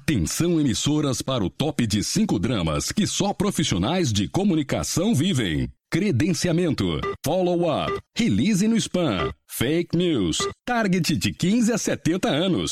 [0.00, 5.68] Atenção emissoras para o top de cinco dramas que só profissionais de comunicação vivem.
[5.90, 12.70] Credenciamento, follow-up, release no spam, fake news, target de 15 a 70 anos.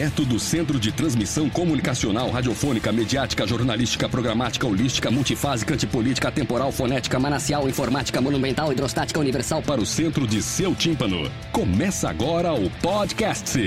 [0.00, 7.18] Direto do Centro de Transmissão Comunicacional, Radiofônica, Mediática, Jornalística, Programática, Holística, Multifásica, Antipolítica, Temporal, Fonética,
[7.18, 11.30] Manacial, Informática, Monumental, Hidrostática, Universal para o centro de seu tímpano.
[11.52, 13.58] Começa agora o podcast.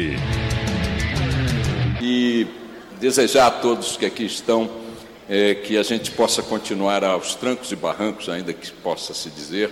[2.01, 2.47] E
[2.99, 4.67] desejar a todos que aqui estão
[5.29, 9.69] é, que a gente possa continuar aos trancos e barrancos, ainda que possa se dizer,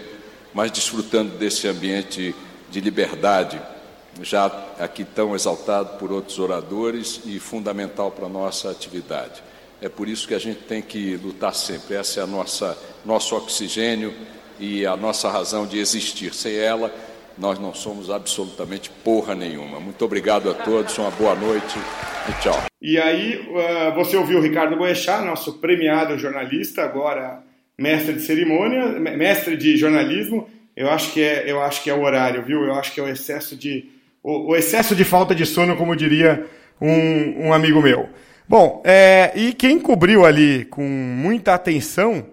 [0.54, 2.36] mas desfrutando desse ambiente
[2.70, 3.60] de liberdade
[4.22, 4.46] já
[4.80, 9.42] aqui tão exaltado por outros oradores e fundamental para a nossa atividade.
[9.82, 11.96] É por isso que a gente tem que lutar sempre.
[11.96, 14.14] Essa é a nossa nosso oxigênio
[14.60, 16.34] e a nossa razão de existir.
[16.34, 16.94] Sem ela,
[17.38, 19.80] nós não somos absolutamente porra nenhuma.
[19.80, 21.80] Muito obrigado a todos, uma boa noite
[22.30, 22.64] e tchau.
[22.80, 23.48] E aí,
[23.96, 27.42] você ouviu o Ricardo Boechat, nosso premiado jornalista, agora
[27.78, 30.48] mestre de cerimônia, mestre de jornalismo.
[30.76, 32.64] Eu acho que é, eu acho que é o horário, viu?
[32.64, 33.90] Eu acho que é o excesso de
[34.24, 36.46] o, o excesso de falta de sono, como diria
[36.80, 38.10] um, um amigo meu.
[38.48, 42.26] Bom, é, e quem cobriu ali com muita atenção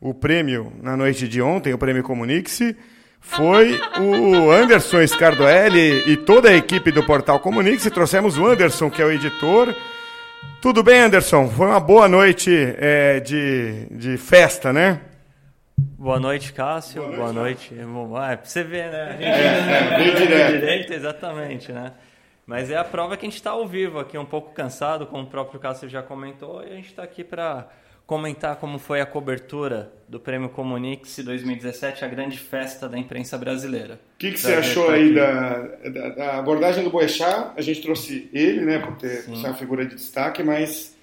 [0.00, 2.76] o prêmio na noite de ontem, o prêmio Comunique-se,
[3.20, 7.90] foi o Anderson Scardoelli e toda a equipe do portal Comunique-se.
[7.90, 9.74] Trouxemos o Anderson, que é o editor.
[10.62, 11.48] Tudo bem, Anderson?
[11.48, 15.00] Foi uma boa noite é, de, de festa, né?
[15.78, 17.02] Boa noite, Cássio.
[17.02, 17.74] Boa, Boa noite.
[17.74, 18.16] noite.
[18.16, 19.02] Ah, é pra você ver, né?
[19.10, 20.52] A gente é, é, direto.
[20.52, 21.92] direito, exatamente, né?
[22.46, 25.24] Mas é a prova que a gente está ao vivo aqui, um pouco cansado, como
[25.24, 27.68] o próprio Cássio já comentou, e a gente está aqui para
[28.06, 33.94] comentar como foi a cobertura do Prêmio Comunix 2017, a grande festa da imprensa brasileira.
[34.14, 37.50] O que, que você achou aí da, da, da, abordagem do Boechat?
[37.56, 40.96] A gente trouxe ele, né, por ter uma figura de destaque, mas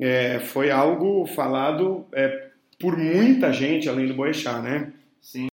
[0.00, 2.49] é, foi algo falado é,
[2.80, 4.90] por muita gente além do Boechat, né?
[5.20, 5.48] Sim.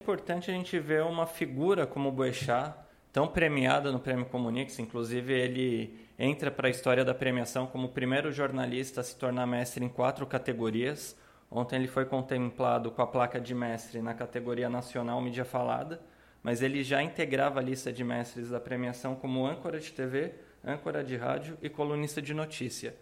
[0.00, 2.74] É importante a gente ver uma figura como o Boechat,
[3.12, 7.90] tão premiada no Prêmio Comunix, inclusive ele entra para a história da premiação como o
[7.90, 11.16] primeiro jornalista a se tornar mestre em quatro categorias.
[11.48, 16.00] Ontem ele foi contemplado com a placa de mestre na categoria nacional mídia falada,
[16.42, 21.04] mas ele já integrava a lista de mestres da premiação como âncora de TV, âncora
[21.04, 22.96] de rádio e colunista de notícia.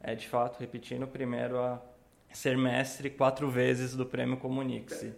[0.00, 1.82] É de fato, repetindo, o primeiro a
[2.32, 5.12] ser mestre quatro vezes do prêmio Comunique-se.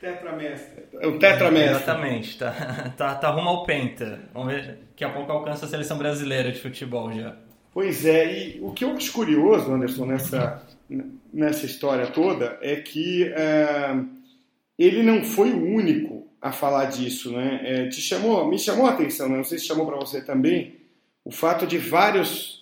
[0.00, 0.84] Tetramestre.
[1.00, 1.76] É o tetramestre.
[1.76, 4.20] Exatamente, tá, tá, tá rumo ao penta.
[4.32, 7.36] Vamos ver, daqui a pouco alcança a seleção brasileira de futebol já.
[7.72, 10.62] Pois é, e o que eu acho curioso, Anderson, nessa,
[11.32, 13.96] nessa história toda, é que é,
[14.78, 17.60] ele não foi o único a falar disso, né?
[17.64, 19.36] É, te chamou, me chamou a atenção, né?
[19.36, 20.76] não sei se chamou para você também,
[21.24, 22.55] o fato de vários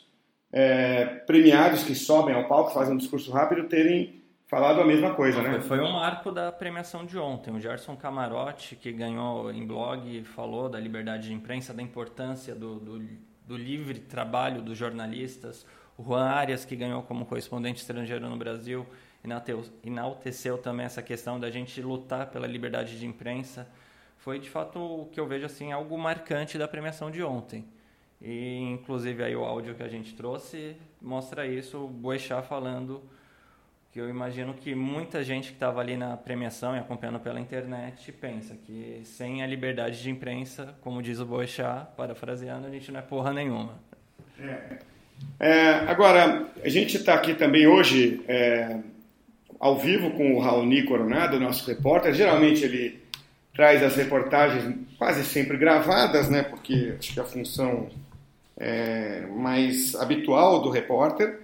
[0.56, 5.42] é, premiados que sobem ao palco, fazem um discurso rápido, terem falado a mesma coisa,
[5.42, 5.60] né?
[5.60, 7.52] Foi, um marco da premiação de ontem.
[7.52, 12.78] O Gerson Camarote, que ganhou em blog, falou da liberdade de imprensa, da importância do,
[12.78, 13.02] do,
[13.44, 15.66] do livre trabalho dos jornalistas.
[15.98, 18.86] O Juan Arias, que ganhou como correspondente estrangeiro no Brasil,
[19.82, 23.66] enalteceu também essa questão da gente lutar pela liberdade de imprensa.
[24.18, 27.64] Foi, de fato, o que eu vejo assim algo marcante da premiação de ontem.
[28.24, 33.02] E inclusive aí o áudio que a gente trouxe mostra isso, o Boechat falando
[33.92, 38.10] que eu imagino que muita gente que estava ali na premiação e acompanhando pela internet
[38.12, 42.98] pensa que sem a liberdade de imprensa, como diz o Boechat, parafraseando, a gente não
[42.98, 43.74] é porra nenhuma.
[44.40, 44.78] É.
[45.38, 48.78] É, agora, a gente está aqui também hoje é,
[49.60, 52.14] ao vivo com o Raoni Coronado, nosso repórter.
[52.14, 53.02] Geralmente ele
[53.54, 56.42] traz as reportagens quase sempre gravadas, né?
[56.42, 57.88] Porque acho que a função
[58.56, 61.40] é, mais habitual do repórter.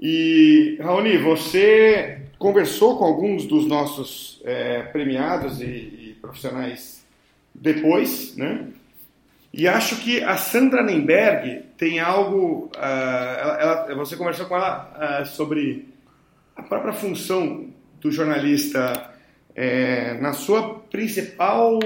[0.00, 7.04] E, Raoni, você conversou com alguns dos nossos é, premiados e, e, profissionais
[7.54, 8.68] depois, né?
[9.52, 12.70] E acho que a Sandra Nemberg tem algo.
[12.76, 15.88] Uh, ela, ela, você conversou com ela uh, sobre
[16.54, 17.66] a própria função
[18.00, 19.10] do jornalista
[19.54, 21.80] é, na sua principal,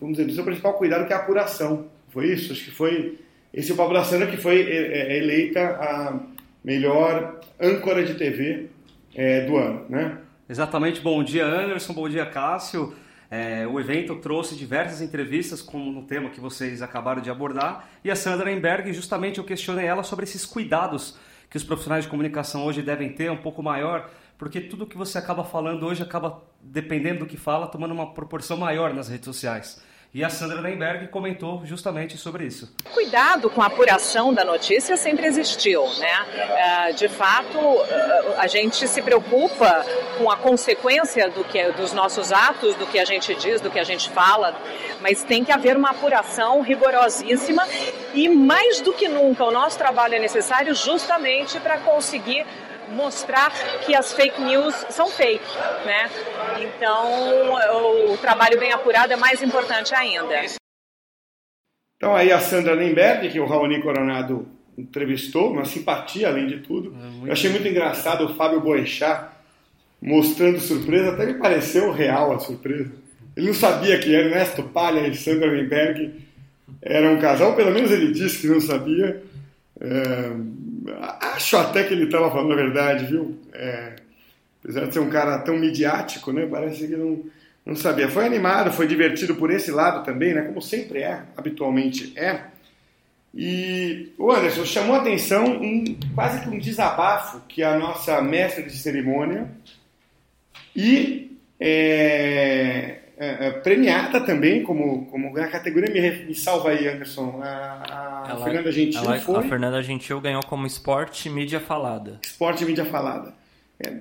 [0.00, 1.86] vamos dizer, no seu principal cuidado, que é a apuração.
[2.08, 2.52] Foi isso?
[2.52, 3.18] Acho que foi
[3.52, 6.20] esse é o Pablo Sandra que foi é, é, eleita a
[6.64, 8.66] melhor âncora de TV
[9.14, 10.18] é, do ano, né?
[10.48, 11.00] Exatamente.
[11.00, 11.92] Bom dia, Anderson.
[11.92, 12.94] Bom dia, Cássio.
[13.30, 18.10] É, o evento trouxe diversas entrevistas como no tema que vocês acabaram de abordar e
[18.10, 21.18] a Sandra Emberg, justamente eu questionei ela sobre esses cuidados
[21.50, 25.18] que os profissionais de comunicação hoje devem ter um pouco maior, porque tudo que você
[25.18, 29.82] acaba falando hoje acaba, dependendo do que fala, tomando uma proporção maior nas redes sociais.
[30.14, 32.74] E a Sandra Nemberg comentou justamente sobre isso.
[32.94, 36.88] Cuidado com a apuração da notícia sempre existiu, né?
[36.88, 37.58] É, de fato,
[38.38, 39.84] a gente se preocupa
[40.16, 43.78] com a consequência do que, dos nossos atos, do que a gente diz, do que
[43.78, 44.56] a gente fala,
[45.02, 47.68] mas tem que haver uma apuração rigorosíssima
[48.14, 52.46] e mais do que nunca o nosso trabalho é necessário justamente para conseguir
[52.92, 53.50] mostrar
[53.84, 55.44] que as fake news são fake,
[55.84, 56.10] né?
[56.60, 60.46] Então, o trabalho bem apurado é mais importante ainda.
[61.96, 64.46] Então aí a Sandra Lemberg, que o Raoni Coronado
[64.76, 66.94] entrevistou, uma simpatia além de tudo.
[67.24, 69.30] É Eu achei muito engraçado o Fábio Boechat
[70.00, 72.92] mostrando surpresa, até me pareceu real a surpresa.
[73.36, 76.12] Ele não sabia que Ernesto Palha e Sandra Lemberg
[76.80, 79.22] eram um casal, pelo menos ele disse que não sabia.
[79.80, 80.32] É,
[81.20, 83.38] acho até que ele estava falando a verdade, viu?
[83.52, 83.96] É,
[84.62, 86.46] apesar de ser um cara tão midiático, né?
[86.50, 87.24] Parece que não,
[87.64, 88.08] não sabia.
[88.08, 90.42] Foi animado, foi divertido por esse lado também, né?
[90.42, 92.42] Como sempre é, habitualmente é.
[93.34, 98.62] E o Anderson chamou a atenção um, quase que um desabafo que a nossa mestra
[98.62, 99.48] de cerimônia
[100.74, 107.40] e é, é, é, premiada também, como, como na categoria, me, me salva aí, Anderson,
[107.42, 109.36] a, a ela, Fernanda Gentil ela, foi...
[109.36, 112.20] A Fernanda Gentil ganhou como esporte mídia falada.
[112.24, 113.34] Esporte mídia falada.
[113.78, 113.96] É,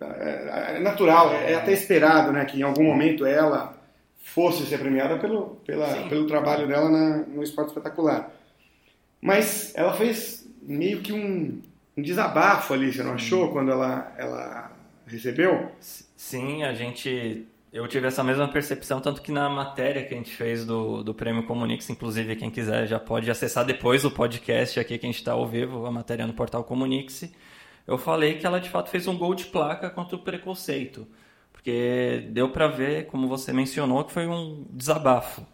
[0.00, 3.78] é, é natural, é, até esperado né, que em algum momento ela
[4.18, 8.30] fosse ser premiada pelo, pela, pelo trabalho dela na, no esporte espetacular.
[9.20, 11.60] Mas ela fez meio que um,
[11.96, 14.72] um desabafo ali, você não achou, quando ela, ela
[15.06, 15.70] recebeu?
[16.16, 20.34] Sim, a gente eu tive essa mesma percepção, tanto que na matéria que a gente
[20.34, 24.98] fez do, do Prêmio Comunix, inclusive quem quiser já pode acessar depois o podcast aqui
[24.98, 27.30] que a gente está ao vivo, a matéria no portal Comunix,
[27.86, 31.06] eu falei que ela de fato fez um gol de placa contra o preconceito,
[31.52, 35.46] porque deu para ver, como você mencionou, que foi um desabafo.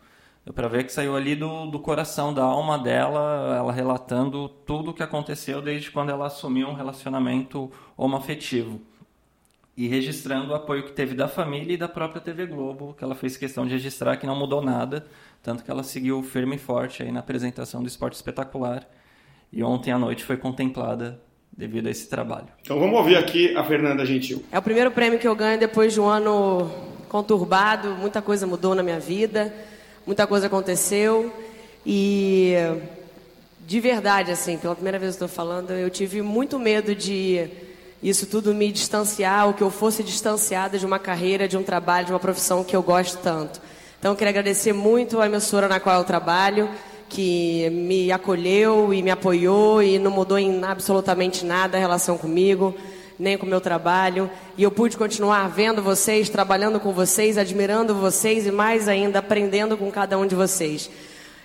[0.45, 4.91] Deu para ver que saiu ali do, do coração, da alma dela, ela relatando tudo
[4.93, 8.81] o que aconteceu desde quando ela assumiu um relacionamento homoafetivo
[9.77, 13.15] e registrando o apoio que teve da família e da própria TV Globo, que ela
[13.15, 15.07] fez questão de registrar que não mudou nada,
[15.43, 18.89] tanto que ela seguiu firme e forte aí na apresentação do Esporte Espetacular
[19.53, 21.21] e ontem à noite foi contemplada
[21.53, 22.49] devido a esse trabalho.
[22.63, 24.43] Então vamos ouvir aqui a Fernanda Gentil.
[24.51, 26.71] É o primeiro prêmio que eu ganho depois de um ano
[27.09, 29.55] conturbado, muita coisa mudou na minha vida,
[30.07, 31.31] muita coisa aconteceu
[31.85, 32.55] e
[33.67, 37.66] de verdade assim, pela primeira vez estou falando, eu tive muito medo de
[38.03, 42.07] isso tudo me distanciar, ou que eu fosse distanciada de uma carreira, de um trabalho,
[42.07, 43.61] de uma profissão que eu gosto tanto.
[43.99, 46.69] Então, eu quero agradecer muito a emissora na qual eu trabalho,
[47.09, 52.75] que me acolheu e me apoiou e não mudou em absolutamente nada a relação comigo,
[53.19, 54.31] nem com o meu trabalho.
[54.59, 59.77] E eu pude continuar vendo vocês, trabalhando com vocês, admirando vocês e mais ainda aprendendo
[59.77, 60.91] com cada um de vocês.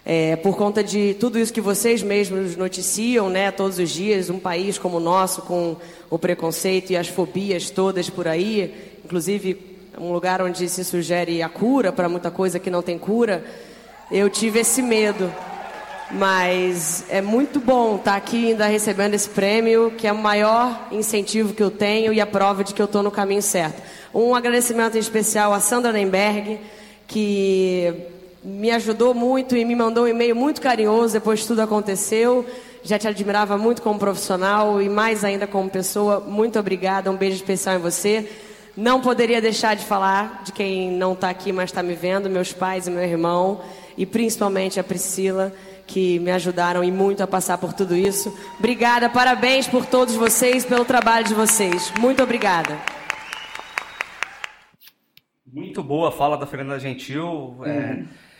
[0.03, 4.39] É, por conta de tudo isso que vocês mesmos noticiam, né, todos os dias, um
[4.39, 5.75] país como o nosso, com
[6.09, 8.73] o preconceito e as fobias todas por aí,
[9.05, 13.45] inclusive um lugar onde se sugere a cura para muita coisa que não tem cura,
[14.11, 15.31] eu tive esse medo.
[16.13, 21.53] Mas é muito bom estar aqui ainda recebendo esse prêmio, que é o maior incentivo
[21.53, 23.81] que eu tenho e a prova de que eu estou no caminho certo.
[24.13, 26.59] Um agradecimento em especial a Sandra Nemberg,
[27.07, 27.93] que
[28.43, 32.45] me ajudou muito e me mandou um e-mail muito carinhoso depois que tudo aconteceu.
[32.83, 36.19] Já te admirava muito como profissional e mais ainda como pessoa.
[36.19, 38.29] Muito obrigada, um beijo especial em você.
[38.75, 42.51] Não poderia deixar de falar de quem não está aqui, mas está me vendo, meus
[42.53, 43.61] pais e meu irmão,
[43.97, 45.53] e principalmente a Priscila,
[45.85, 48.35] que me ajudaram e muito a passar por tudo isso.
[48.57, 51.91] Obrigada, parabéns por todos vocês, pelo trabalho de vocês.
[51.99, 52.79] Muito obrigada.
[55.45, 57.25] Muito boa a fala da Fernanda Gentil.
[57.59, 57.65] Uhum.
[57.65, 58.30] É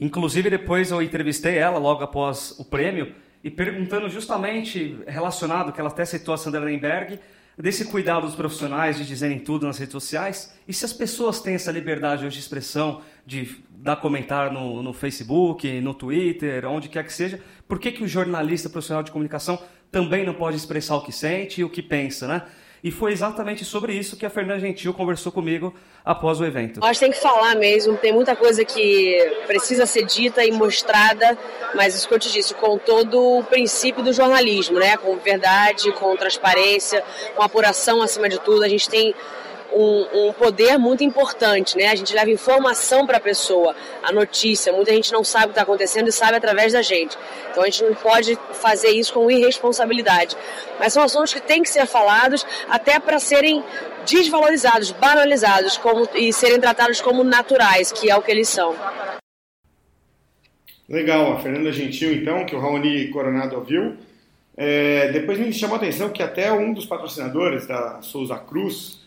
[0.00, 5.90] Inclusive, depois eu entrevistei ela logo após o prêmio e perguntando justamente relacionado, que ela
[5.90, 7.18] até citou a Sandra Lemberg,
[7.56, 11.54] desse cuidado dos profissionais de dizerem tudo nas redes sociais e se as pessoas têm
[11.54, 17.04] essa liberdade hoje de expressão, de dar comentário no, no Facebook, no Twitter, onde quer
[17.04, 21.02] que seja, por que, que o jornalista profissional de comunicação também não pode expressar o
[21.02, 22.42] que sente e o que pensa, né?
[22.82, 26.80] E foi exatamente sobre isso que a Fernanda Gentil conversou comigo após o evento.
[26.80, 31.36] Nós tem que falar mesmo, tem muita coisa que precisa ser dita e mostrada,
[31.74, 34.96] mas isso que eu te disse, com todo o princípio do jornalismo, né?
[34.96, 37.02] Com verdade, com transparência,
[37.34, 38.62] com apuração acima de tudo.
[38.62, 39.14] A gente tem
[39.72, 41.88] um, um, poder muito importante, né?
[41.88, 44.72] A gente leva informação para a pessoa, a notícia.
[44.72, 47.16] Muita gente não sabe o que está acontecendo e sabe através da gente.
[47.50, 50.36] Então a gente não pode fazer isso com irresponsabilidade.
[50.78, 53.62] Mas são assuntos que têm que ser falados até para serem
[54.10, 58.74] desvalorizados, banalizados como, e serem tratados como naturais, que é o que eles são.
[60.88, 63.96] Legal, a Fernanda Gentil, então, que o Raoni Coronado ouviu.
[64.56, 68.97] É, depois me chamou a atenção que até um dos patrocinadores da Souza Cruz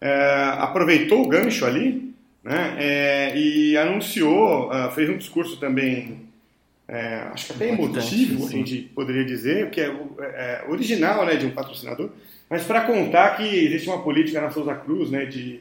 [0.00, 2.08] é, aproveitou o gancho ali
[2.42, 6.28] né, é, e anunciou, uh, fez um discurso também,
[6.86, 11.46] é, acho que até emotivo, a gente poderia dizer, que é, é, original né, de
[11.46, 12.10] um patrocinador,
[12.48, 15.60] mas para contar que existe uma política na Souza Cruz, né, de,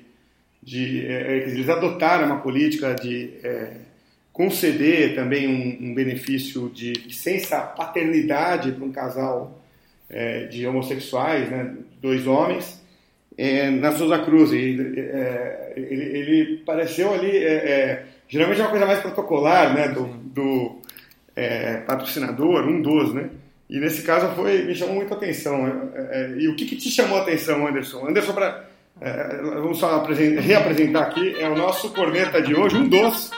[0.63, 3.31] de é, eles adotaram uma política de
[4.31, 9.59] conceder também um, um, benefício de licença paternidade para um casal
[10.49, 12.79] de homossexuais, né, dois homens,
[13.37, 14.51] é, na Souza Cruz.
[14.51, 19.89] E, é, ele, ele, pareceu ali, é, é, geralmente é uma coisa mais protocolar, né,
[19.89, 20.81] do, do
[21.35, 23.29] é, patrocinador, um dos, né?
[23.69, 25.91] E nesse caso foi, me chamou muita atenção.
[25.93, 28.07] É, e o que, que, te chamou a atenção, Anderson?
[28.07, 28.65] Anderson, para
[29.61, 33.29] vamos só reapresentar aqui, é o nosso corneta de hoje, um dos,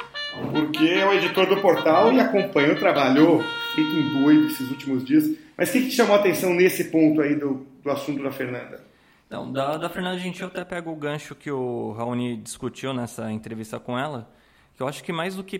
[0.51, 3.44] porque é o editor do portal e acompanhou, trabalhou,
[3.75, 5.29] feito um doido esses últimos dias.
[5.58, 8.32] Mas o que, que te chamou a atenção nesse ponto aí do, do assunto da
[8.32, 8.88] Fernanda?
[9.29, 13.31] Não, da, da Fernanda Gentil eu até pego o gancho que o Raoni discutiu nessa
[13.31, 14.29] entrevista com ela,
[14.75, 15.59] que eu acho que mais do que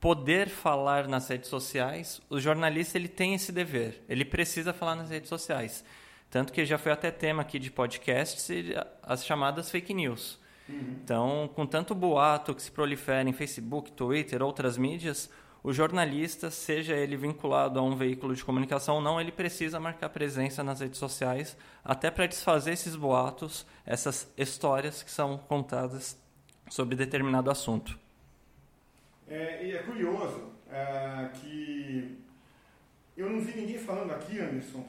[0.00, 5.10] poder falar nas redes sociais, o jornalista ele tem esse dever, ele precisa falar nas
[5.10, 5.84] redes sociais.
[6.28, 8.50] Tanto que já foi até tema aqui de podcasts
[9.02, 10.38] as chamadas fake news.
[10.68, 10.96] Uhum.
[11.02, 15.30] Então, com tanto boato que se prolifera em Facebook, Twitter, outras mídias,
[15.64, 20.10] o jornalista, seja ele vinculado a um veículo de comunicação ou não, ele precisa marcar
[20.10, 26.22] presença nas redes sociais, até para desfazer esses boatos, essas histórias que são contadas
[26.68, 27.98] sobre determinado assunto.
[29.26, 32.18] É, e é curioso é, que
[33.16, 34.84] eu não vi ninguém falando aqui, Anderson.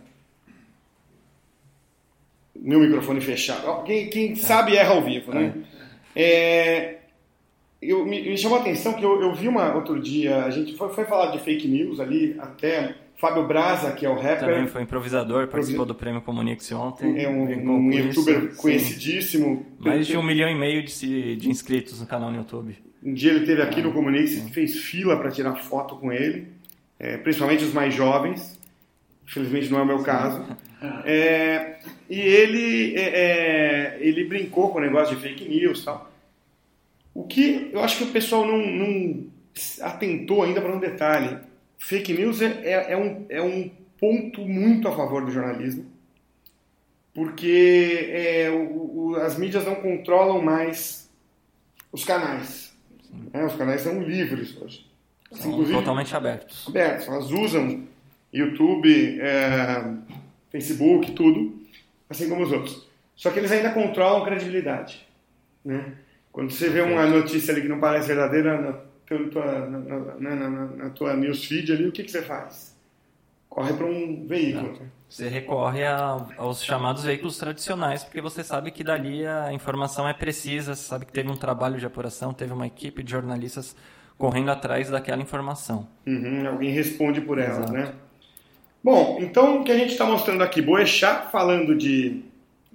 [2.54, 3.84] Meu microfone fechado.
[3.84, 4.36] Quem, quem é.
[4.36, 5.54] sabe erra ao vivo, né?
[6.14, 7.00] É,
[7.90, 10.76] eu, me, me, chamou a atenção que eu, eu, vi uma outro dia, a gente
[10.76, 14.40] foi, foi falar de fake news ali, até Fábio Braza, que é o rapper.
[14.40, 17.24] Também foi improvisador, participou do Prêmio Comunique ontem.
[17.24, 19.66] É um, um youtuber isso, conhecidíssimo.
[19.80, 22.78] Mais de um milhão e meio de, de inscritos no canal no YouTube.
[23.04, 26.48] Um dia ele esteve aqui no Comunique, fez fila para tirar foto com ele,
[27.00, 28.60] é, principalmente os mais jovens.
[29.24, 30.44] Infelizmente não é o meu caso.
[31.04, 31.78] É,
[32.08, 36.12] e ele, é, é, ele brincou com o negócio de fake news e tal.
[37.16, 39.28] O que eu acho que o pessoal não, não
[39.82, 41.40] atentou ainda para um detalhe.
[41.80, 45.86] Fake news é, é, é, um, é um ponto muito a favor do jornalismo,
[47.14, 51.10] porque é, o, o, as mídias não controlam mais
[51.90, 52.76] os canais.
[53.32, 53.46] Né?
[53.46, 54.86] Os canais são livres hoje.
[55.32, 56.68] São totalmente abertos.
[56.68, 57.08] Abertos.
[57.08, 57.88] Elas usam
[58.32, 59.96] YouTube, é,
[60.52, 61.62] Facebook, tudo,
[62.10, 62.86] assim como os outros.
[63.16, 65.06] Só que eles ainda controlam a credibilidade.
[65.64, 65.94] Né?
[66.36, 68.74] Quando você vê uma notícia ali que não parece verdadeira na
[69.32, 72.76] tua, na, na, na, tua newsfeed ali, o que, que você faz?
[73.48, 74.78] Corre para um veículo.
[75.08, 80.14] Você recorre a, aos chamados veículos tradicionais, porque você sabe que dali a informação é
[80.14, 83.74] precisa, você sabe que teve um trabalho de apuração, teve uma equipe de jornalistas
[84.18, 85.88] correndo atrás daquela informação.
[86.06, 87.72] Uhum, alguém responde por ela, Exato.
[87.72, 87.94] né?
[88.84, 92.26] Bom, então o que a gente está mostrando aqui, Boechat falando de,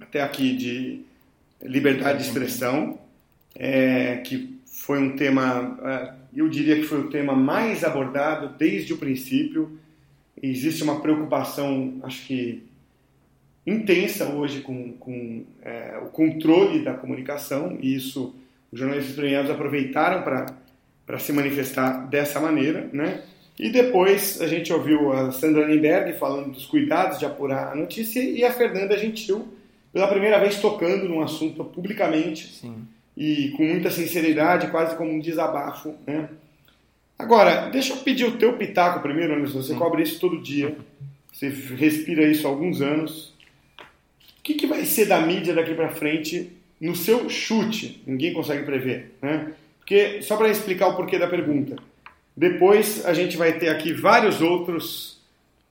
[0.01, 1.05] até aqui, de
[1.61, 2.97] liberdade de expressão,
[3.63, 8.91] é, que foi um tema, é, eu diria que foi o tema mais abordado desde
[8.91, 9.77] o princípio.
[10.41, 12.63] Existe uma preocupação, acho que
[13.65, 18.33] intensa hoje com, com é, o controle da comunicação, e isso
[18.71, 23.21] os jornalistas premiados aproveitaram para se manifestar dessa maneira, né?
[23.59, 28.23] E depois a gente ouviu a Sandra Nenberg falando dos cuidados de apurar a notícia
[28.23, 29.47] e a Fernanda Gentil
[29.93, 32.47] pela primeira vez tocando num assunto publicamente.
[32.55, 35.95] Sim e com muita sinceridade, quase como um desabafo.
[36.07, 36.29] Né?
[37.17, 39.61] Agora, deixa eu pedir o teu pitaco primeiro, Anderson.
[39.61, 40.75] Você cobre isso todo dia,
[41.31, 43.33] você respira isso há alguns anos.
[44.39, 48.01] O que, que vai ser da mídia daqui para frente no seu chute?
[48.07, 49.53] Ninguém consegue prever, né?
[49.77, 51.75] Porque, só para explicar o porquê da pergunta,
[52.35, 55.19] depois a gente vai ter aqui vários outros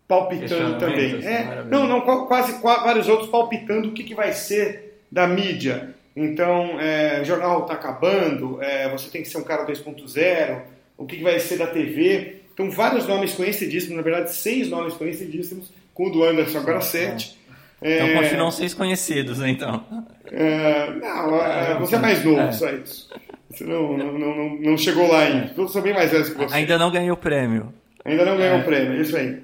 [0.07, 1.25] palpitando também.
[1.25, 5.95] É, não, não, quase, quase vários outros palpitando o que, que vai ser da mídia
[6.15, 10.63] então, é, o jornal está acabando, é, você tem que ser um cara 2.0,
[10.99, 12.43] o que, que vai ser da TV.
[12.53, 17.39] Então, vários nomes conhecidíssimos, na verdade, seis nomes conhecidíssimos, com o do Anderson agora sete.
[17.83, 19.83] É, então continuam seis conhecidos, né, então.
[20.31, 22.53] É, não, é, você é mais novo, é.
[22.53, 23.09] só isso.
[23.51, 25.49] Você não, não, não, não chegou lá ainda.
[25.55, 26.55] Todos são bem mais velhos que você.
[26.55, 27.73] Ainda não ganhou o prêmio.
[28.05, 29.41] Ainda não ganhou o prêmio, isso aí.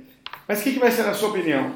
[0.47, 1.75] Mas o que, que vai ser na sua opinião?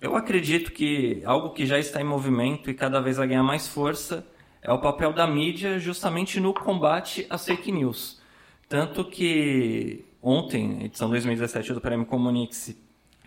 [0.00, 3.66] Eu acredito que algo que já está em movimento e cada vez vai ganhar mais
[3.66, 4.24] força
[4.62, 8.20] é o papel da mídia justamente no combate às fake news.
[8.68, 12.78] Tanto que ontem, edição 2017 do Prêmio Comunique-se,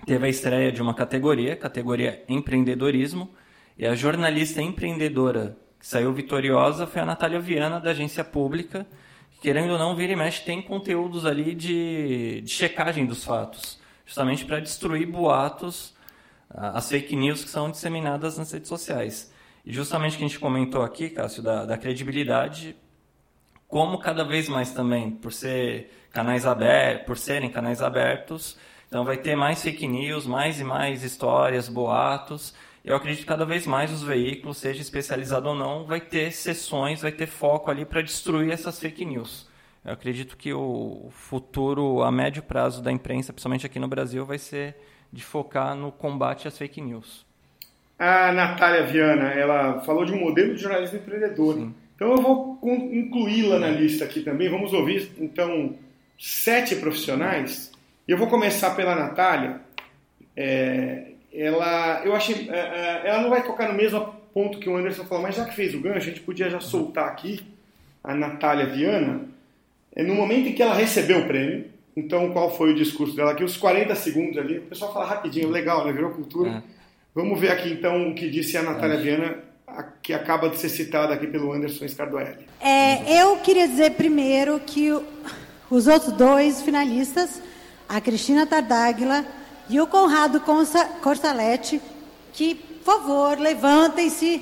[0.05, 3.29] teve a estreia de uma categoria, categoria empreendedorismo,
[3.77, 8.87] e a jornalista empreendedora que saiu vitoriosa foi a Natália Viana, da agência pública,
[9.31, 13.77] que, querendo ou não, vira e mexe, tem conteúdos ali de, de checagem dos fatos,
[14.05, 15.99] justamente para destruir boatos,
[16.53, 19.33] as fake news que são disseminadas nas redes sociais.
[19.65, 22.75] E justamente que a gente comentou aqui, Cássio, da, da credibilidade,
[23.67, 29.17] como cada vez mais também, por ser canais abertos, por serem canais abertos, então vai
[29.17, 32.53] ter mais fake news, mais e mais histórias, boatos.
[32.83, 37.01] Eu acredito que cada vez mais os veículos, seja especializado ou não, vai ter sessões,
[37.01, 39.47] vai ter foco ali para destruir essas fake news.
[39.85, 44.37] Eu acredito que o futuro a médio prazo da imprensa, principalmente aqui no Brasil, vai
[44.37, 44.75] ser
[45.11, 47.25] de focar no combate às fake news.
[47.99, 51.55] A Natália Viana, ela falou de um modelo de jornalismo empreendedor.
[51.55, 51.75] Sim.
[51.95, 52.59] Então eu vou
[52.91, 54.49] incluí-la na lista aqui também.
[54.49, 55.75] Vamos ouvir, então,
[56.17, 57.71] sete profissionais.
[58.07, 59.61] E eu vou começar pela Natália.
[60.35, 64.75] É, ela, eu achei, é, é, ela não vai tocar no mesmo ponto que o
[64.75, 67.45] Anderson falou, mas já que fez o gancho, a gente podia já soltar aqui
[68.03, 69.21] a Natália Viana.
[69.95, 73.31] É, no momento em que ela recebeu o prêmio, então qual foi o discurso dela
[73.31, 73.43] aqui?
[73.43, 75.91] Os 40 segundos ali, o pessoal fala rapidinho, legal, né?
[75.91, 76.49] Virou cultura.
[76.49, 76.61] É.
[77.13, 79.01] Vamos ver aqui então o que disse a Natália é.
[79.01, 79.35] Viana,
[80.01, 82.47] que acaba de ser citada aqui pelo Anderson Scardoelli.
[82.59, 84.91] É, eu queria dizer primeiro que
[85.69, 87.41] os outros dois finalistas,
[87.87, 89.25] a Cristina Tardáguila
[89.69, 90.41] e o Conrado
[91.01, 91.81] Corsaletti,
[92.33, 94.41] que, por favor, levantem-se.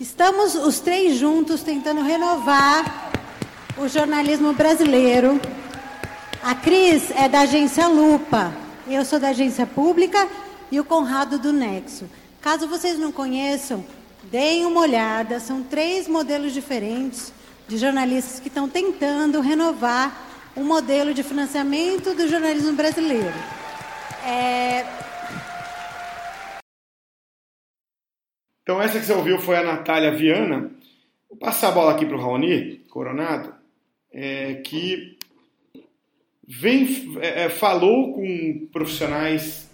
[0.00, 3.12] Estamos os três juntos tentando renovar
[3.78, 5.40] o jornalismo brasileiro.
[6.46, 8.52] A Cris é da agência Lupa,
[8.86, 10.28] eu sou da agência pública
[10.70, 12.06] e o Conrado do Nexo.
[12.42, 13.82] Caso vocês não conheçam,
[14.24, 15.40] deem uma olhada.
[15.40, 17.32] São três modelos diferentes
[17.66, 23.32] de jornalistas que estão tentando renovar o um modelo de financiamento do jornalismo brasileiro.
[24.22, 24.84] É...
[28.62, 30.70] Então, essa que você ouviu foi a Natália Viana.
[31.26, 33.54] Vou passar a bola aqui para o Raoni Coronado,
[34.12, 35.13] é, que
[36.46, 39.70] vem, é, é, falou com profissionais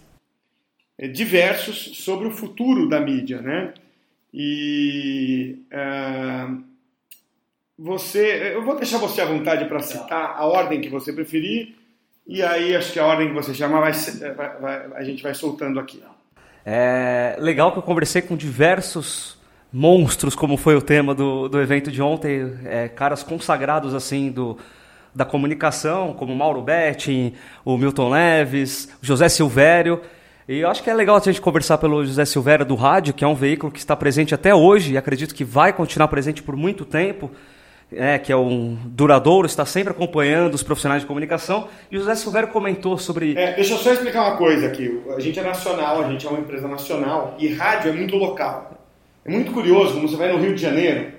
[0.98, 3.74] é, diversos sobre o futuro da mídia, né?
[4.32, 6.46] E é,
[7.78, 11.74] você, eu vou deixar você à vontade para citar a ordem que você preferir
[12.26, 15.34] e aí acho que a ordem que você chama vai, vai, vai, a gente vai
[15.34, 16.00] soltando aqui.
[16.64, 19.36] É legal que eu conversei com diversos
[19.72, 24.56] monstros, como foi o tema do, do evento de ontem, é, caras consagrados assim do,
[25.14, 30.00] da comunicação, como Mauro Betting, o Milton Leves, José Silvério.
[30.48, 33.24] E eu acho que é legal a gente conversar pelo José Silvério do rádio, que
[33.24, 36.56] é um veículo que está presente até hoje e acredito que vai continuar presente por
[36.56, 37.30] muito tempo
[37.92, 41.68] é, que é um duradouro, está sempre acompanhando os profissionais de comunicação.
[41.90, 43.36] E o José Silvério comentou sobre.
[43.36, 45.00] É, deixa eu só explicar uma coisa aqui.
[45.16, 48.78] A gente é nacional, a gente é uma empresa nacional e rádio é muito local.
[49.24, 51.12] É muito curioso, quando você vai no Rio de Janeiro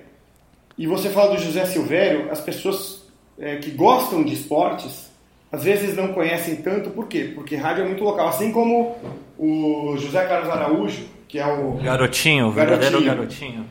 [0.76, 3.01] e você fala do José Silvério, as pessoas
[3.38, 5.10] é, que gostam de esportes
[5.50, 7.30] às vezes não conhecem tanto, por quê?
[7.34, 8.28] Porque rádio é muito local.
[8.28, 8.96] Assim como
[9.38, 11.72] o José Carlos Araújo, que é o.
[11.72, 13.66] Garotinho, o verdadeiro garotinho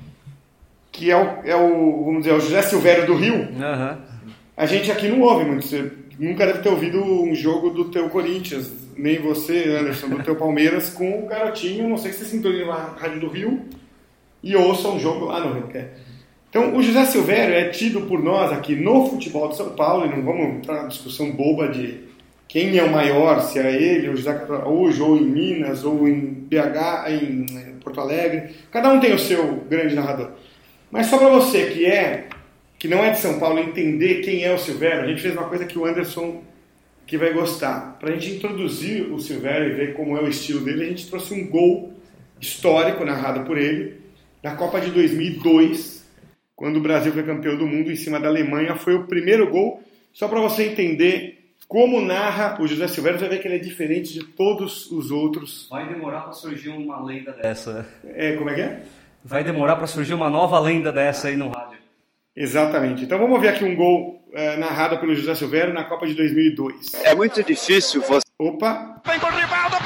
[0.92, 3.98] que é o, é o, vamos dizer, o José Silvério do Rio, uhum.
[4.58, 5.66] a gente aqui não ouve muito.
[5.66, 10.36] Você nunca deve ter ouvido um jogo do teu Corinthians, nem você, Anderson, do teu
[10.36, 13.66] Palmeiras, com o garotinho, não sei se você sintoniza na Rádio do Rio
[14.44, 15.70] e ouça um jogo lá no Rio.
[16.52, 20.10] Então, o José Silvério é tido por nós aqui no futebol de São Paulo, e
[20.10, 22.02] não vamos entrar na discussão boba de
[22.46, 26.20] quem é o maior, se é ele, o José hoje, ou em Minas, ou em
[26.20, 27.46] BH, em
[27.82, 28.54] Porto Alegre.
[28.70, 30.32] Cada um tem o seu grande narrador.
[30.92, 32.28] Mas só para você que é
[32.78, 35.48] que não é de São Paulo entender quem é o Silvério, a gente fez uma
[35.48, 36.42] coisa que o Anderson
[37.08, 37.98] que vai gostar.
[37.98, 41.08] Para a gente introduzir o Silvério e ver como é o estilo dele, a gente
[41.08, 41.94] trouxe um gol
[42.42, 44.02] histórico narrado por ele
[44.44, 46.01] na Copa de 2002,
[46.62, 48.76] quando o Brasil foi campeão do mundo em cima da Alemanha.
[48.76, 49.82] Foi o primeiro gol,
[50.14, 53.60] só para você entender como narra o José Silvério, você vai ver que ele é
[53.60, 55.68] diferente de todos os outros.
[55.72, 57.88] Vai demorar para surgir uma lenda dessa.
[58.06, 58.84] É, como é que é?
[59.26, 61.80] vai demorar para surgir uma nova lenda dessa aí no rádio.
[62.36, 63.06] Exatamente.
[63.06, 66.94] Então vamos ver aqui um gol é, narrado pelo José Silvério na Copa de 2002.
[67.06, 68.28] É muito difícil você.
[68.38, 69.02] Opa!
[69.04, 69.78] Vem com o Rivaldo,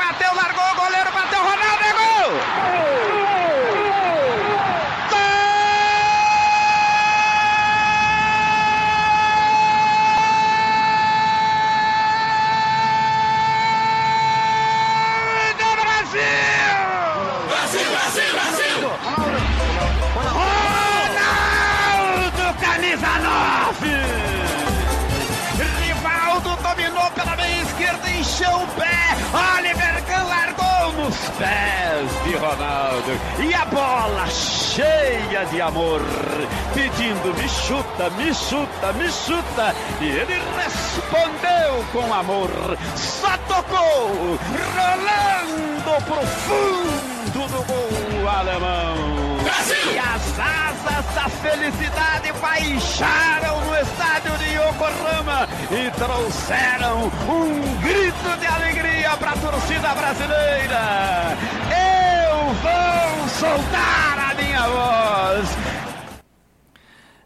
[31.55, 33.11] pés de Ronaldo.
[33.39, 36.01] E a bola cheia de amor,
[36.73, 39.75] pedindo me chuta, me chuta, me chuta.
[40.01, 42.49] E ele respondeu com amor.
[42.95, 44.37] Só tocou,
[44.75, 49.34] rolando pro fundo do gol alemão.
[49.87, 58.47] E as asas da felicidade baixaram no estádio de Yokohama e trouxeram um grito de
[58.47, 61.37] alegria para a torcida brasileira.
[61.69, 65.57] Eu vou soltar a minha voz.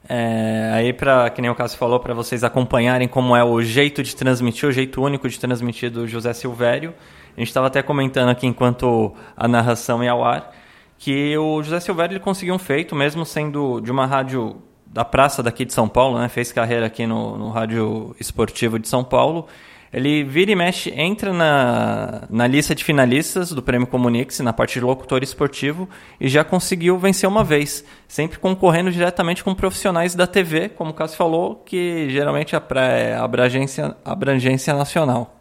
[0.10, 4.04] É, aí, para que nem o Cássio falou, para vocês acompanharem como é o jeito
[4.04, 6.94] de transmitir, o jeito único de transmitir do José Silvério.
[7.38, 10.59] A gente estava até comentando aqui enquanto a narração ia ao ar
[11.00, 15.42] que o José Silvério ele conseguiu um feito, mesmo sendo de uma rádio da praça
[15.42, 16.28] daqui de São Paulo, né?
[16.28, 19.48] fez carreira aqui no, no Rádio Esportivo de São Paulo.
[19.94, 24.74] Ele vira e mexe, entra na, na lista de finalistas do Prêmio Comunix, na parte
[24.74, 30.28] de locutor esportivo, e já conseguiu vencer uma vez, sempre concorrendo diretamente com profissionais da
[30.28, 35.34] TV, como o Cássio falou, que geralmente é a abrangência, abrangência nacional.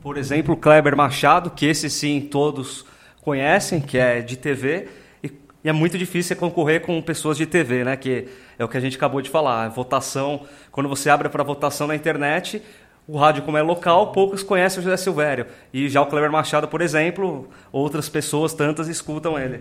[0.00, 2.86] Por exemplo, Kleber Machado, que esse sim todos
[3.28, 4.88] conhecem, que é de TV,
[5.22, 5.30] e,
[5.62, 7.94] e é muito difícil concorrer com pessoas de TV, né?
[7.94, 8.26] Que
[8.58, 9.68] é o que a gente acabou de falar.
[9.68, 12.62] votação, quando você abre para votação na internet,
[13.06, 15.46] o rádio, como é local, poucos conhecem o José Silvério.
[15.74, 19.60] E já o Kleber Machado, por exemplo, outras pessoas, tantas, escutam ele.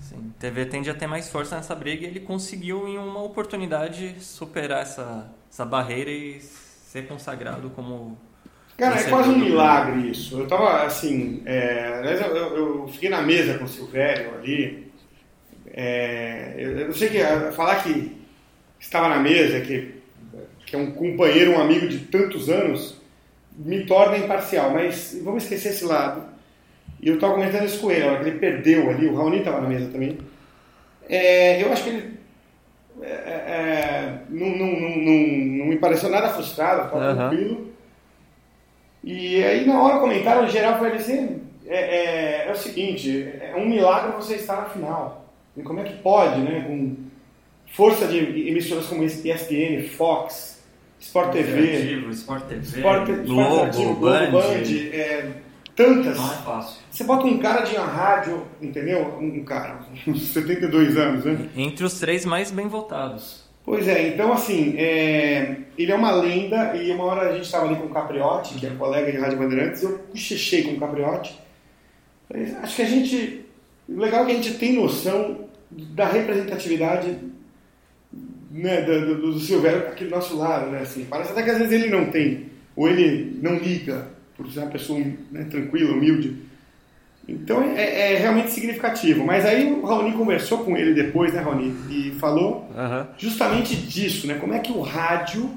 [0.00, 4.16] Sim, TV tende a ter mais força nessa briga e ele conseguiu, em uma oportunidade,
[4.18, 8.18] superar essa, essa barreira e ser consagrado como
[8.76, 10.38] Cara, é quase um milagre isso.
[10.38, 14.92] Eu tava assim, é, eu, eu, fiquei na mesa com o Silvério ali.
[15.72, 17.18] É, eu, eu sei que
[17.52, 18.16] falar que
[18.78, 19.94] estava na mesa, que,
[20.66, 23.00] que é um companheiro, um amigo de tantos anos,
[23.56, 26.24] me torna imparcial, mas vamos esquecer esse lado.
[27.00, 29.38] E eu estava comentando isso com ele, a hora que ele perdeu ali, o Raoni
[29.38, 30.18] estava na mesa também.
[31.08, 32.16] É, eu acho que ele
[33.02, 37.16] é, é não, não, não, não, me pareceu nada frustrado, estava uhum.
[37.16, 37.75] tranquilo.
[39.06, 43.54] E aí na hora comentaram, o geral foi assim, é, é, é, o seguinte, é
[43.56, 45.32] um milagre você estar na final.
[45.56, 46.64] E como é que pode, né?
[46.66, 46.96] Com
[47.72, 50.60] força de emissoras como ESPN, Fox,
[50.98, 54.42] Sport TV, Sport TV, Sport, Globo, Band, Band
[54.92, 55.30] é,
[55.76, 56.16] tantas.
[56.16, 56.82] Não é fácil.
[56.90, 59.18] Você bota um cara de uma rádio, entendeu?
[59.20, 61.48] Um cara, uns 72 anos, né?
[61.56, 63.45] Entre os três mais bem votados.
[63.66, 67.66] Pois é, então assim, é, ele é uma lenda e uma hora a gente estava
[67.66, 71.36] ali com o Capriotti, que é colega de Rádio Bandeirantes, eu cochichei com o Capriotti.
[72.62, 73.44] Acho que a gente,
[73.88, 77.18] o legal é que a gente tem noção da representatividade
[78.52, 81.58] né, do, do, do Silvério aqui do nosso lado, né, assim, parece até que às
[81.58, 85.00] vezes ele não tem, ou ele não liga, por ser uma pessoa
[85.32, 86.36] né, tranquila, humilde,
[87.28, 89.24] então é, é, realmente significativo.
[89.24, 91.74] Mas aí o Raoni conversou com ele depois, né, Raoni?
[91.90, 93.06] E falou uhum.
[93.18, 94.34] justamente disso, né?
[94.34, 95.50] Como é que o rádio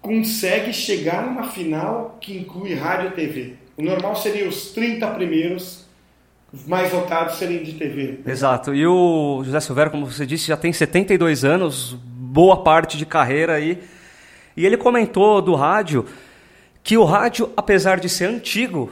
[0.00, 3.54] consegue chegar numa final que inclui rádio e TV.
[3.76, 5.86] O normal seria os 30 primeiros
[6.66, 8.20] mais votados serem de TV.
[8.26, 8.74] Exato.
[8.74, 13.54] E o José Silvério, como você disse, já tem 72 anos, boa parte de carreira
[13.54, 13.78] aí.
[14.56, 16.06] E ele comentou do rádio
[16.82, 18.90] que o rádio, apesar de ser antigo,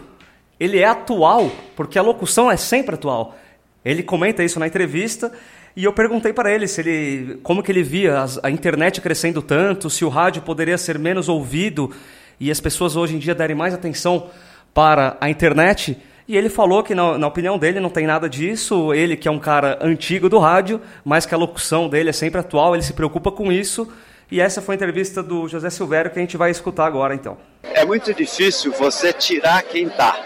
[0.58, 3.36] ele é atual, porque a locução é sempre atual.
[3.84, 5.32] Ele comenta isso na entrevista
[5.76, 9.88] e eu perguntei para ele se ele, como que ele via a internet crescendo tanto,
[9.88, 11.92] se o rádio poderia ser menos ouvido
[12.40, 14.28] e as pessoas hoje em dia derem mais atenção
[14.74, 15.96] para a internet.
[16.26, 18.92] E ele falou que, na, na, opinião dele, não tem nada disso.
[18.92, 22.40] Ele, que é um cara antigo do rádio, mas que a locução dele é sempre
[22.40, 23.90] atual, ele se preocupa com isso.
[24.30, 27.38] E essa foi a entrevista do José Silvério que a gente vai escutar agora, então.
[27.62, 30.20] É muito difícil você tirar quem está.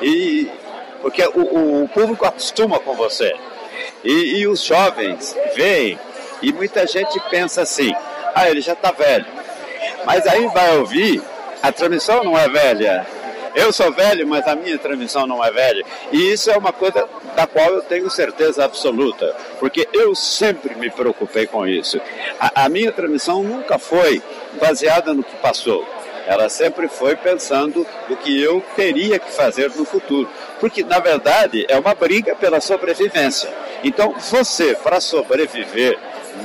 [0.00, 0.48] E,
[1.02, 3.34] porque o, o público acostuma com você.
[4.04, 5.98] E, e, os jovens veem,
[6.40, 7.92] e muita gente pensa assim,
[8.34, 9.26] ah, ele já está velho.
[10.06, 11.20] Mas aí vai ouvir,
[11.60, 13.04] a transmissão não é velha.
[13.54, 15.84] Eu sou velho, mas a minha transmissão não é velha.
[16.12, 20.90] E isso é uma coisa da qual eu tenho certeza absoluta, porque eu sempre me
[20.90, 22.00] preocupei com isso.
[22.38, 24.22] A, a minha transmissão nunca foi
[24.60, 25.86] baseada no que passou
[26.28, 30.28] ela sempre foi pensando no que eu teria que fazer no futuro.
[30.60, 33.48] Porque, na verdade, é uma briga pela sobrevivência.
[33.82, 35.98] Então, você, para sobreviver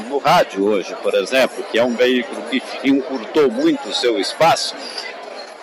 [0.08, 4.74] no rádio hoje, por exemplo, que é um veículo que encurtou muito o seu espaço,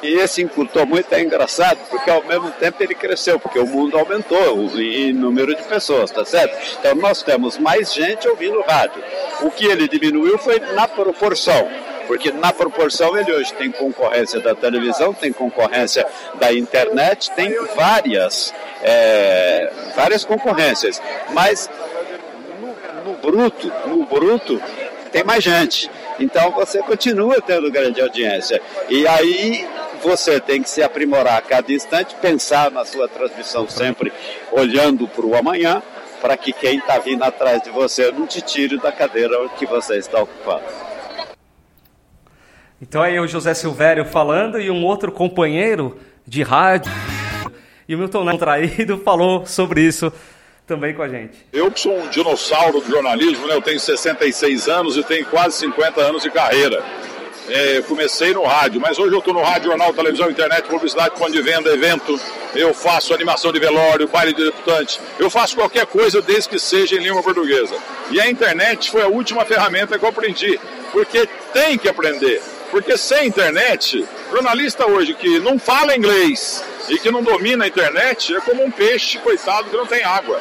[0.02, 3.98] e esse encurtou muito é engraçado, porque ao mesmo tempo ele cresceu, porque o mundo
[3.98, 6.56] aumentou em número de pessoas, tá certo?
[6.78, 9.02] Então nós temos mais gente ouvindo rádio.
[9.42, 11.68] O que ele diminuiu foi na proporção
[12.10, 16.04] porque na proporção ele hoje tem concorrência da televisão, tem concorrência
[16.40, 21.00] da internet, tem várias, é, várias concorrências,
[21.32, 21.70] mas
[22.60, 24.60] no, no bruto, no bruto
[25.12, 25.88] tem mais gente.
[26.18, 28.60] Então você continua tendo grande audiência.
[28.88, 29.68] E aí
[30.02, 34.12] você tem que se aprimorar a cada instante, pensar na sua transmissão sempre
[34.52, 35.82] olhando para o amanhã,
[36.20, 39.96] para que quem está vindo atrás de você não te tire da cadeira que você
[39.96, 40.64] está ocupando.
[42.80, 46.90] Então aí o José Silvério falando e um outro companheiro de rádio
[47.90, 50.12] e o Milton Traído falou sobre isso
[50.64, 51.44] também com a gente.
[51.52, 53.56] Eu que sou um dinossauro do jornalismo, né?
[53.56, 56.80] eu tenho 66 anos e tenho quase 50 anos de carreira.
[57.52, 61.32] É, comecei no rádio, mas hoje eu estou no rádio, jornal, televisão, internet, publicidade, ponto
[61.32, 62.18] de venda, evento.
[62.54, 65.00] Eu faço animação de velório, baile de deputante.
[65.18, 67.74] Eu faço qualquer coisa desde que seja em língua portuguesa.
[68.12, 70.60] E a internet foi a última ferramenta que eu aprendi,
[70.92, 72.40] porque tem que aprender.
[72.70, 78.32] Porque sem internet, jornalista hoje que não fala inglês e que não domina a internet
[78.32, 80.40] é como um peixe, coitado, que não tem água.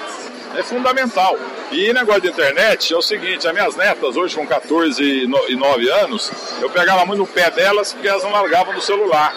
[0.56, 1.38] É fundamental.
[1.72, 5.90] E negócio de internet é o seguinte, as minhas netas, hoje com 14 e 9
[5.90, 6.32] anos,
[6.62, 9.36] eu pegava muito no pé delas porque elas não largavam do celular.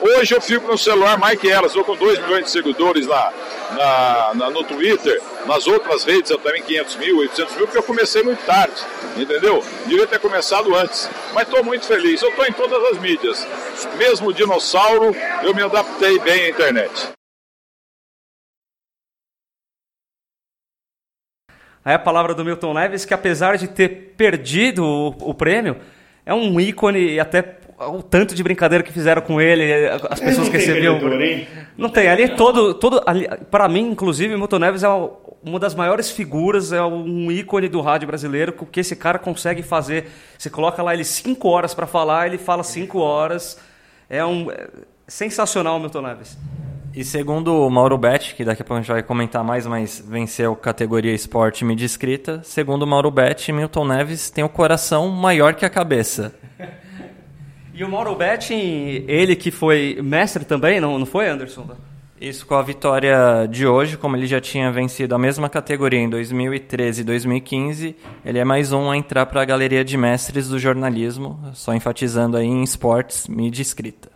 [0.00, 3.32] Hoje eu fico no celular mais que elas, estou com 2 milhões de seguidores lá
[3.72, 7.82] na, na, no Twitter, nas outras redes eu também 500 mil, 800 mil, porque eu
[7.82, 8.82] comecei muito tarde,
[9.16, 9.62] entendeu?
[9.86, 12.20] Devia ter começado antes, mas estou muito feliz.
[12.22, 13.46] Eu estou em todas as mídias,
[13.96, 17.13] mesmo dinossauro, eu me adaptei bem à internet.
[21.84, 25.76] Aí a palavra do Milton Neves, que apesar de ter perdido o, o prêmio,
[26.24, 30.48] é um ícone e até o tanto de brincadeira que fizeram com ele, as pessoas
[30.48, 30.98] que recebiam.
[31.76, 32.74] Não tem, ali é todo.
[32.74, 33.02] todo
[33.50, 34.88] para mim, inclusive, Milton Neves é
[35.42, 40.06] uma das maiores figuras, é um ícone do rádio brasileiro, que esse cara consegue fazer.
[40.38, 43.58] Você coloca lá ele cinco horas para falar, ele fala cinco horas.
[44.08, 44.50] É um.
[44.50, 44.68] É
[45.06, 46.38] sensacional o Milton Neves.
[46.96, 50.02] E segundo o Mauro Betti, que daqui a pouco a gente vai comentar mais, mas
[50.06, 55.54] venceu categoria esporte mídia escrita, segundo o Mauro Betti, Milton Neves tem o coração maior
[55.54, 56.32] que a cabeça.
[57.74, 61.68] E o Mauro Betti, ele que foi mestre também, não, não foi, Anderson?
[62.20, 66.08] Isso com a vitória de hoje, como ele já tinha vencido a mesma categoria em
[66.08, 70.60] 2013 e 2015, ele é mais um a entrar para a galeria de mestres do
[70.60, 74.13] jornalismo, só enfatizando aí em esportes, mídia escrita.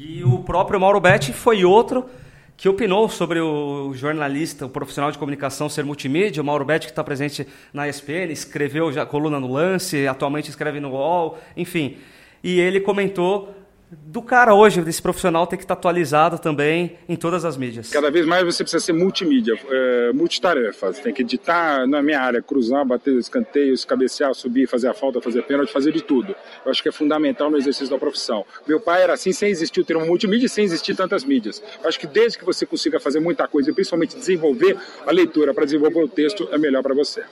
[0.00, 2.08] E o próprio Mauro Betti foi outro
[2.56, 6.40] que opinou sobre o jornalista, o profissional de comunicação ser multimídia.
[6.40, 10.78] O Mauro Betti, que está presente na ESPN, escreveu já coluna no Lance, atualmente escreve
[10.78, 11.96] no UOL, enfim.
[12.44, 13.52] E ele comentou
[13.90, 17.90] do cara hoje, desse profissional, ter que estar atualizado também em todas as mídias.
[17.90, 20.98] Cada vez mais você precisa ser multimídia, é, multitarefas.
[20.98, 25.42] Tem que editar na minha área, cruzar, bater escanteios, cabecear, subir, fazer a falta, fazer
[25.42, 26.34] pênalti, fazer de tudo.
[26.64, 28.44] Eu acho que é fundamental no exercício da profissão.
[28.66, 31.62] Meu pai era assim, sem existir o termo multimídia e sem existir tantas mídias.
[31.82, 35.54] Eu acho que desde que você consiga fazer muita coisa e principalmente desenvolver a leitura
[35.54, 37.24] para desenvolver o texto, é melhor para você.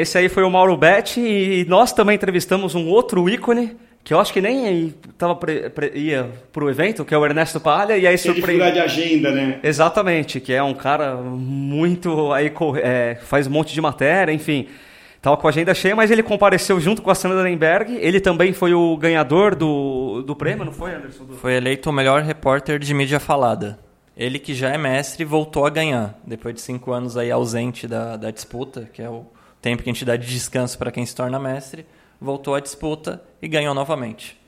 [0.00, 4.20] Esse aí foi o Mauro Betti e nós também entrevistamos um outro ícone que eu
[4.20, 8.06] acho que nem tava pre, pre, ia pro evento, que é o Ernesto Palha, e
[8.06, 8.70] aí surpreendeu.
[8.70, 9.58] de agenda, né?
[9.64, 12.52] Exatamente, que é um cara muito aí
[12.84, 14.68] é, faz um monte de matéria, enfim.
[15.20, 17.98] Tava com a agenda cheia, mas ele compareceu junto com a Sandra Lemberg.
[18.00, 21.24] Ele também foi o ganhador do, do prêmio, não foi, Anderson?
[21.40, 23.76] Foi eleito o melhor repórter de mídia falada.
[24.16, 28.16] Ele que já é mestre voltou a ganhar, depois de cinco anos aí ausente da,
[28.16, 29.26] da disputa, que é o
[29.66, 31.84] tempo que a dá de descanso para quem se torna mestre,
[32.20, 34.38] voltou à disputa e ganhou novamente.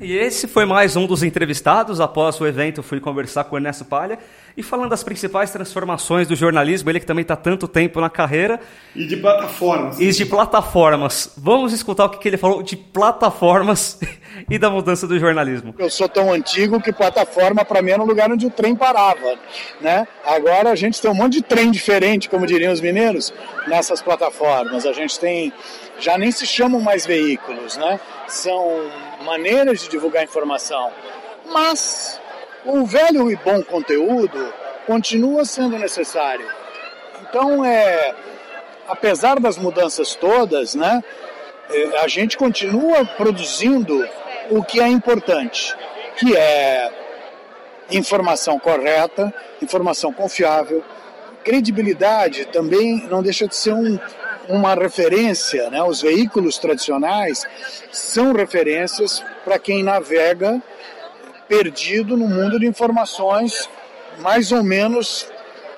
[0.00, 2.00] E esse foi mais um dos entrevistados.
[2.00, 4.16] Após o evento, fui conversar com o Ernesto Palha
[4.56, 8.60] e falando das principais transformações do jornalismo, ele que também está tanto tempo na carreira.
[8.94, 9.98] E de plataformas.
[9.98, 11.32] E de plataformas.
[11.36, 13.98] Vamos escutar o que ele falou de plataformas
[14.48, 15.74] e da mudança do jornalismo.
[15.76, 19.36] Eu sou tão antigo que plataforma para mim era um lugar onde o trem parava.
[19.80, 20.06] Né?
[20.24, 23.34] Agora a gente tem um monte de trem diferente, como diriam os mineiros,
[23.66, 24.86] nessas plataformas.
[24.86, 25.52] A gente tem.
[25.98, 27.98] Já nem se chamam mais veículos, né?
[28.28, 28.88] São
[29.22, 30.92] maneiras de divulgar informação,
[31.46, 32.20] mas
[32.64, 34.52] o velho e bom conteúdo
[34.86, 36.46] continua sendo necessário.
[37.22, 38.14] Então, é,
[38.88, 41.02] apesar das mudanças todas, né,
[41.70, 44.08] é, a gente continua produzindo
[44.50, 45.76] o que é importante,
[46.16, 46.90] que é
[47.90, 50.82] informação correta, informação confiável,
[51.44, 53.98] credibilidade também não deixa de ser um,
[54.48, 55.82] uma referência, né?
[55.82, 57.44] Os veículos tradicionais
[57.92, 60.60] são referências para quem navega
[61.46, 63.68] perdido no mundo de informações
[64.18, 65.28] mais ou menos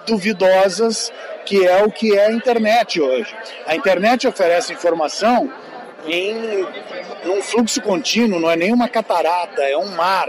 [0.07, 1.13] duvidosas
[1.45, 3.35] que é o que é a internet hoje.
[3.67, 5.53] A internet oferece informação
[6.07, 6.65] em
[7.25, 10.29] um fluxo contínuo, não é nenhuma catarata, é um mar.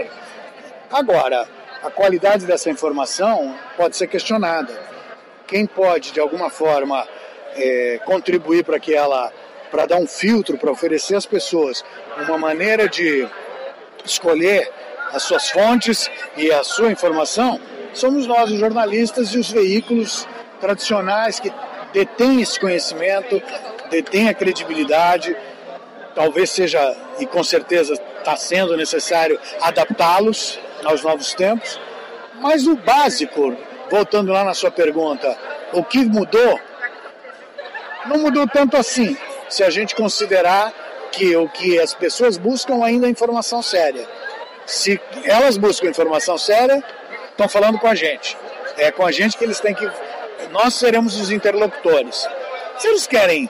[0.90, 1.48] Agora,
[1.82, 4.72] a qualidade dessa informação pode ser questionada.
[5.46, 7.06] Quem pode, de alguma forma,
[7.56, 9.32] é, contribuir para que ela,
[9.70, 11.84] para dar um filtro, para oferecer às pessoas
[12.16, 13.26] uma maneira de
[14.04, 14.70] escolher
[15.12, 17.60] as suas fontes e a sua informação,
[17.92, 20.26] somos nós, os jornalistas e os veículos
[20.60, 21.52] tradicionais que
[21.92, 23.42] detêm esse conhecimento,
[23.90, 25.36] detêm a credibilidade.
[26.14, 31.80] Talvez seja, e com certeza está sendo necessário, adaptá-los aos novos tempos.
[32.40, 33.56] Mas o básico,
[33.90, 35.36] voltando lá na sua pergunta,
[35.72, 36.58] o que mudou?
[38.06, 39.16] Não mudou tanto assim,
[39.48, 40.72] se a gente considerar
[41.12, 44.08] que o que as pessoas buscam ainda é informação séria.
[44.66, 46.82] Se elas buscam informação séria,
[47.30, 48.36] estão falando com a gente.
[48.76, 49.88] É com a gente que eles têm que.
[50.50, 52.26] Nós seremos os interlocutores.
[52.78, 53.48] Se eles querem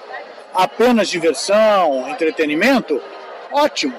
[0.55, 3.01] apenas diversão, entretenimento,
[3.53, 3.95] ótimo.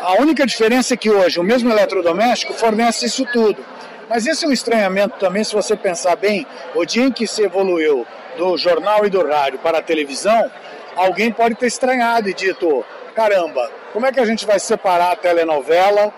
[0.00, 3.64] A única diferença é que hoje o mesmo eletrodoméstico fornece isso tudo.
[4.08, 7.42] Mas esse é um estranhamento também, se você pensar bem, o dia em que se
[7.42, 10.50] evoluiu do jornal e do rádio para a televisão,
[10.96, 15.16] alguém pode ter estranhado e dito: caramba, como é que a gente vai separar a
[15.16, 16.12] telenovela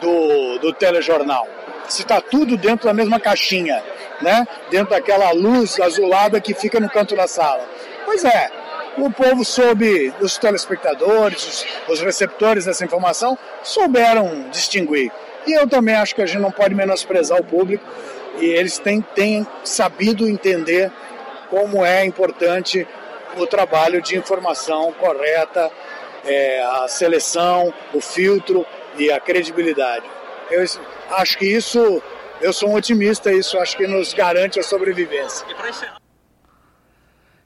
[0.00, 1.46] do, do telejornal?
[1.88, 3.82] Se está tudo dentro da mesma caixinha,
[4.20, 4.46] né?
[4.70, 7.68] dentro daquela luz azulada que fica no canto da sala.
[8.04, 8.50] Pois é,
[8.96, 15.12] o povo soube, os telespectadores, os, os receptores dessa informação, souberam distinguir.
[15.46, 17.84] E eu também acho que a gente não pode menosprezar o público
[18.38, 20.90] e eles têm, têm sabido entender
[21.54, 22.84] como é importante
[23.36, 25.70] o trabalho de informação correta,
[26.24, 28.66] é, a seleção, o filtro
[28.98, 30.04] e a credibilidade.
[30.50, 30.64] Eu
[31.12, 32.02] acho que isso,
[32.40, 35.46] eu sou um otimista, isso acho que nos garante a sobrevivência.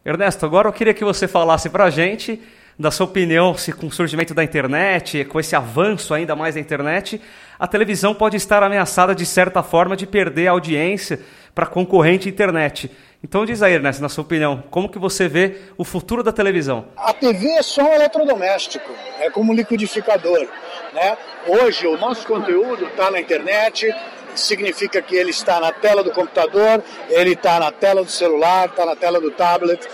[0.03, 2.41] Ernesto, agora eu queria que você falasse para a gente
[2.79, 6.61] da sua opinião se com o surgimento da internet, com esse avanço ainda mais da
[6.63, 7.21] internet,
[7.59, 11.21] a televisão pode estar ameaçada de certa forma de perder a audiência
[11.55, 12.91] para concorrente internet.
[13.23, 16.87] Então diz aí, Ernesto, na sua opinião, como que você vê o futuro da televisão?
[16.97, 20.47] A TV é só um eletrodoméstico, é como um liquidificador.
[20.95, 21.19] Né?
[21.49, 23.93] Hoje o nosso conteúdo está na internet,
[24.37, 28.87] significa que ele está na tela do computador, ele está na tela do celular, está
[28.87, 29.89] na tela do tablet.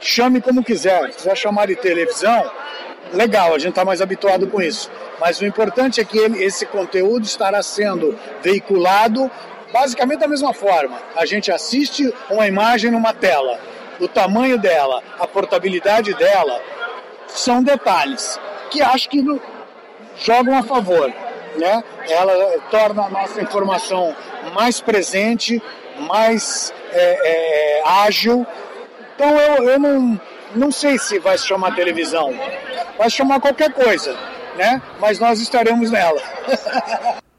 [0.00, 2.50] Chame como quiser, se quiser chamar de televisão,
[3.12, 4.90] legal, a gente está mais habituado com isso.
[5.20, 9.30] Mas o importante é que ele, esse conteúdo estará sendo veiculado
[9.72, 10.98] basicamente da mesma forma.
[11.16, 13.58] A gente assiste uma imagem numa tela,
[13.98, 16.60] o tamanho dela, a portabilidade dela,
[17.28, 18.38] são detalhes
[18.70, 19.24] que acho que
[20.16, 21.12] jogam a favor.
[21.56, 21.84] Né?
[22.08, 24.14] Ela torna a nossa informação
[24.54, 25.60] mais presente,
[25.98, 28.46] mais é, é, ágil.
[29.14, 30.20] Então eu, eu não,
[30.54, 32.32] não sei se vai se chamar televisão,
[32.96, 34.16] vai se chamar qualquer coisa,
[34.56, 34.80] né?
[35.00, 36.22] mas nós estaremos nela.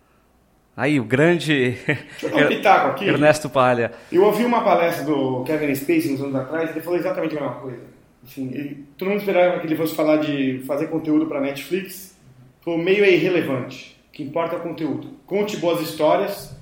[0.76, 1.78] Aí, o grande
[2.24, 3.08] um pitaco aqui.
[3.08, 3.92] Ernesto Palha.
[4.12, 7.42] Eu ouvi uma palestra do Kevin Spacey uns anos atrás e ele falou exatamente a
[7.42, 7.82] mesma coisa.
[8.24, 12.16] Assim, ele, todo mundo esperava que ele fosse falar de fazer conteúdo para Netflix.
[12.66, 14.00] O meio é irrelevante.
[14.10, 15.10] O que importa é o conteúdo.
[15.26, 16.56] Conte boas histórias,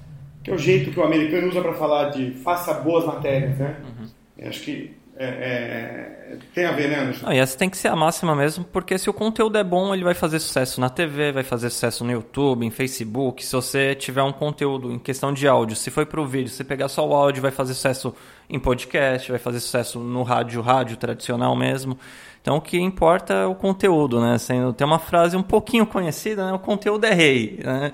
[0.44, 3.78] que é o jeito que o americano usa para falar de faça boas matérias, né?
[3.84, 4.48] Uhum.
[4.48, 7.26] Acho que é, é, tem a ver, né, Anderson?
[7.26, 9.94] Não, e essa tem que ser a máxima mesmo, porque se o conteúdo é bom,
[9.94, 13.46] ele vai fazer sucesso na TV, vai fazer sucesso no YouTube, em Facebook.
[13.46, 16.64] Se você tiver um conteúdo em questão de áudio, se foi para o vídeo, se
[16.64, 18.16] pegar só o áudio, vai fazer sucesso
[18.50, 22.00] em podcast, vai fazer sucesso no rádio, rádio tradicional mesmo.
[22.42, 24.38] Então o que importa é o conteúdo, né?
[24.78, 26.54] Tem uma frase um pouquinho conhecida, né?
[26.54, 27.92] O conteúdo é rei, né?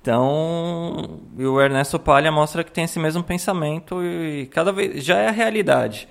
[0.00, 5.26] Então, o Ernesto Palha mostra que tem esse mesmo pensamento e cada vez já é
[5.26, 6.06] a realidade.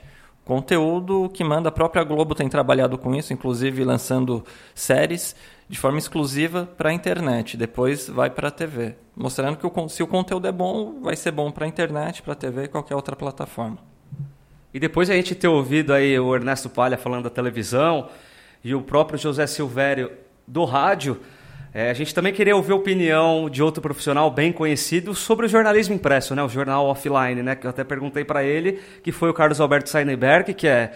[0.46, 5.36] Conteúdo que manda a própria Globo tem trabalhado com isso, inclusive lançando séries
[5.68, 10.04] de forma exclusiva para a internet, depois vai para a TV, mostrando que o, se
[10.04, 12.96] o conteúdo é bom, vai ser bom para a internet, para a TV e qualquer
[12.96, 13.80] outra plataforma.
[14.72, 18.10] E depois a gente ter ouvido aí o Ernesto Palha falando da televisão
[18.64, 20.12] e o próprio José Silvério
[20.48, 21.20] do rádio,
[21.78, 25.50] é, a gente também queria ouvir a opinião de outro profissional bem conhecido sobre o
[25.50, 26.42] jornalismo impresso, né?
[26.42, 27.54] o jornal offline, né?
[27.54, 30.94] que eu até perguntei para ele, que foi o Carlos Alberto Seidenberg, que é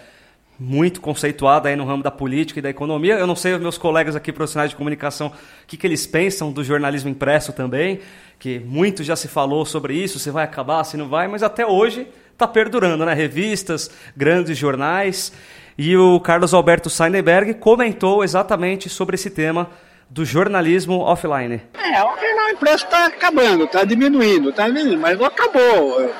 [0.58, 3.16] muito conceituado aí no ramo da política e da economia.
[3.18, 5.32] Eu não sei os meus colegas aqui profissionais de comunicação o
[5.66, 8.00] que, que eles pensam do jornalismo impresso também,
[8.38, 11.66] que muito já se falou sobre isso, se vai acabar, se não vai, mas até
[11.66, 13.12] hoje está perdurando, né?
[13.12, 15.30] Revistas, grandes jornais.
[15.76, 19.68] E o Carlos Alberto Seidenberg comentou exatamente sobre esse tema
[20.10, 21.62] do jornalismo offline?
[21.74, 26.10] É, o jornal impresso está acabando, está diminuindo, está diminuindo, mas não acabou.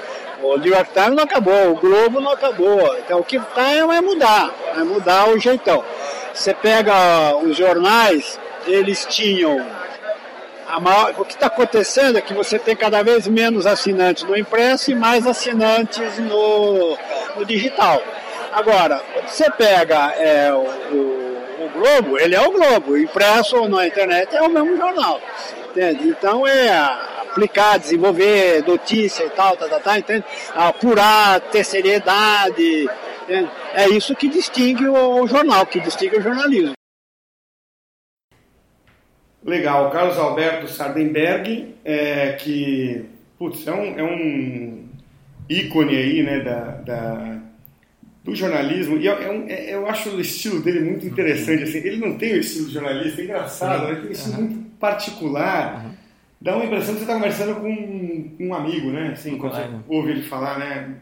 [0.43, 2.97] O New York Times não acabou, o Globo não acabou.
[2.99, 5.84] Então o que está é mudar, é mudar o jeitão.
[6.32, 9.66] Você pega os jornais, eles tinham.
[10.80, 14.93] Maior, o que está acontecendo é que você tem cada vez menos assinantes no impresso
[14.93, 16.97] e mais assinantes no,
[17.36, 18.01] no digital.
[18.53, 21.29] Agora, você pega é, o,
[21.70, 25.20] Globo, ele é o Globo, impresso ou na internet é o mesmo jornal.
[25.70, 26.08] Entende?
[26.08, 26.70] Então é
[27.20, 30.24] aplicar, desenvolver notícia e tal, tá, tá, tá, entende?
[30.54, 32.88] apurar, ter seriedade.
[33.22, 33.50] Entende?
[33.74, 36.72] É isso que distingue o, o jornal, que distingue o jornalismo.
[39.44, 43.08] Legal, Carlos Alberto Sardenberg, é, que
[43.38, 44.88] putz, é, um, é um
[45.48, 47.40] ícone aí, né, da, da
[48.22, 51.78] do jornalismo, e é, é um, é, eu acho o estilo dele muito interessante, assim,
[51.78, 54.42] ele não tem o estilo de jornalista, é engraçado, ele tem um estilo uhum.
[54.42, 55.90] muito particular, uhum.
[56.40, 59.68] dá uma impressão que você está conversando com um, um, amigo, né, assim, quando você
[59.88, 60.94] ouve ele falar, né,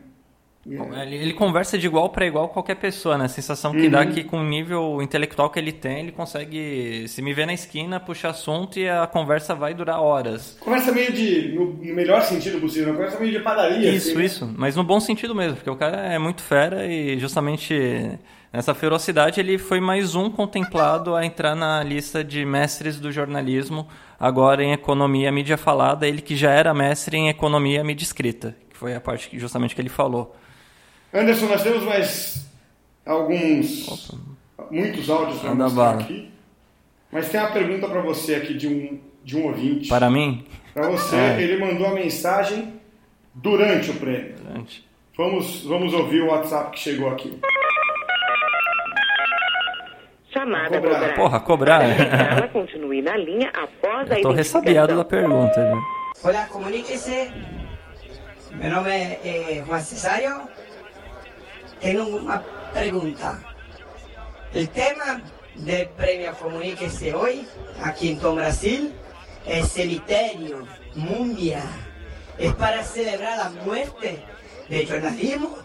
[0.71, 3.25] ele, ele, conversa de igual para igual com qualquer pessoa, né?
[3.25, 3.91] A sensação que uhum.
[3.91, 7.55] dá que com o nível intelectual que ele tem, ele consegue se me ver na
[7.55, 10.59] esquina, puxar assunto e a conversa vai durar horas.
[10.61, 13.91] Conversa meio de, no melhor sentido possível, conversa meio de padaria.
[13.91, 14.25] Isso, assim, né?
[14.25, 18.19] isso, mas no bom sentido mesmo, porque o cara é muito fera e justamente
[18.53, 23.89] nessa ferocidade ele foi mais um contemplado a entrar na lista de mestres do jornalismo,
[24.21, 28.77] agora em economia mídia falada, ele que já era mestre em economia mídia escrita, que
[28.77, 30.37] foi a parte que, justamente que ele falou.
[31.13, 32.47] Anderson, nós temos mais
[33.05, 34.21] alguns, Opa.
[34.71, 36.31] muitos áudios para mostrar aqui.
[37.11, 39.89] Mas tem uma pergunta para você aqui de um, de um ouvinte.
[39.89, 40.45] Para mim?
[40.75, 41.17] Para você.
[41.17, 41.41] É.
[41.41, 42.75] Ele mandou a mensagem
[43.35, 44.35] durante o prêmio.
[44.37, 44.87] Durante.
[45.17, 47.41] Vamos, vamos ouvir o WhatsApp que chegou aqui.
[50.31, 51.15] Chamada cobrar.
[51.15, 51.83] Porra, cobrar.
[51.83, 55.65] Ela continue na linha após Eu tô ressabiado da pergunta.
[55.65, 55.83] Viu?
[56.23, 57.33] Olá, comuníquese.
[58.53, 60.58] Meu nome é eh, Juan Cesario.
[61.81, 63.39] Tengo una pregunta.
[64.53, 65.23] El tema
[65.55, 67.47] del premio Comuníquese hoy,
[67.83, 68.93] aquí en Tom Brasil,
[69.47, 71.63] es Celiterio, Mundia.
[72.39, 74.23] Es para celebrar la muerte
[74.69, 75.59] del jornalismo.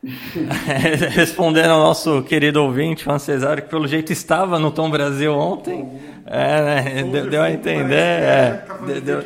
[1.10, 5.88] Respondendo ao nosso querido ouvinte, Juan Cesário, que pelo jeito estava no Tom Brasil ontem.
[6.24, 7.04] É, né?
[7.10, 7.94] Deu, deu a entender.
[7.94, 8.64] É,
[9.02, 9.22] deu,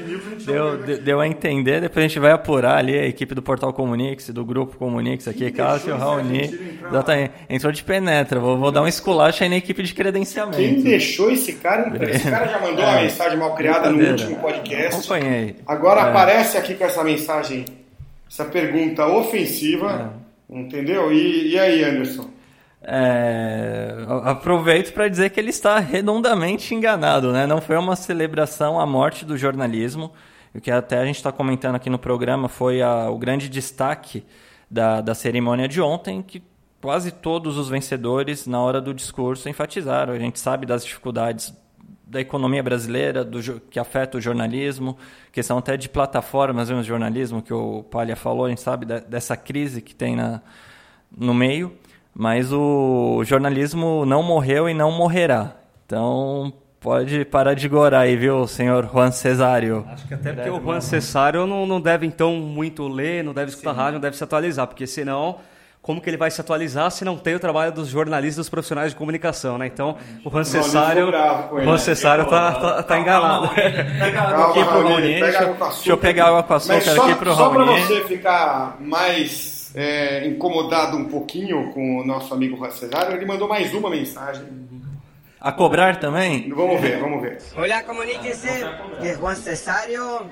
[0.47, 1.81] deu, deu, a entender.
[1.81, 5.51] Depois a gente vai apurar ali a equipe do Portal Comunix, do Grupo Comunix aqui,
[5.51, 6.79] Cássio, Raoni.
[6.89, 7.33] Exatamente.
[7.51, 8.41] Entrou de penetra.
[8.41, 10.57] Vou, vou dar um esculacho aí na equipe de credenciamento.
[10.57, 14.37] Quem deixou esse cara Esse cara já mandou é, uma mensagem mal criada no último
[14.37, 14.95] podcast.
[14.95, 15.57] Acompanhei.
[15.67, 16.05] Agora é.
[16.05, 17.65] aparece aqui com essa mensagem,
[18.31, 20.22] essa pergunta ofensiva.
[20.53, 21.11] Entendeu?
[21.11, 22.31] E, e aí, Anderson?
[22.83, 27.47] É, aproveito para dizer que ele está redondamente enganado, né?
[27.47, 30.13] Não foi uma celebração à morte do jornalismo.
[30.55, 34.25] O que até a gente está comentando aqui no programa foi a, o grande destaque
[34.71, 36.43] da, da cerimônia de ontem, que
[36.83, 40.13] quase todos os vencedores, na hora do discurso, enfatizaram.
[40.13, 41.55] A gente sabe das dificuldades
[42.07, 44.97] da economia brasileira, do, que afeta o jornalismo,
[45.31, 49.81] questão até de plataformas de jornalismo, que o Palha falou, a gente sabe dessa crise
[49.81, 50.43] que tem na,
[51.17, 51.73] no meio.
[52.15, 55.57] Mas o jornalismo não morreu e não morrerá.
[55.87, 59.87] Então pode parar de gorar aí, viu, senhor Juan Cesário?
[59.89, 63.51] Acho que até porque o Juan Cesário não, não deve então muito ler, não deve
[63.51, 63.77] escutar Sim.
[63.77, 65.39] rádio, não deve se atualizar, porque senão
[65.83, 68.93] como que ele vai se atualizar se não tem o trabalho dos jornalistas dos profissionais
[68.93, 69.67] de comunicação, né?
[69.67, 71.09] Então, o Juan Cesário,
[71.51, 73.49] o Juan Cesário tá, tá, tá enganado.
[73.53, 77.35] Pega água aqui pro Raoni, deixa eu pegar água com açúcar aqui pro Raoni.
[77.35, 83.17] Só para você ficar mais é, incomodado um pouquinho com o nosso amigo Juan Cesário,
[83.17, 84.47] ele mandou mais uma mensagem.
[85.41, 86.49] A cobrar também?
[86.51, 87.39] Vamos ver, vamos ver.
[87.57, 88.49] Olá, comuníquese,
[89.01, 90.27] é Juan Cesário,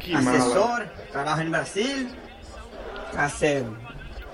[0.00, 0.92] que assessor, mala.
[1.12, 2.08] trabajo em Brasil,
[3.16, 3.28] há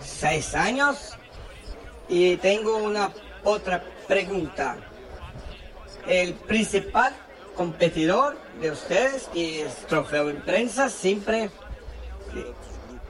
[0.04, 1.16] seis anos,
[2.08, 4.76] e tenho uma outra pergunta.
[6.06, 7.12] O principal
[7.56, 11.50] competidor de ustedes, que es Trofeo de Prensa, siempre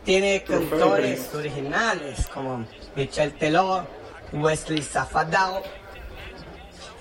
[0.04, 3.86] Tiene cantores originales como Michel Teló,
[4.32, 5.62] Wesley Zafadao.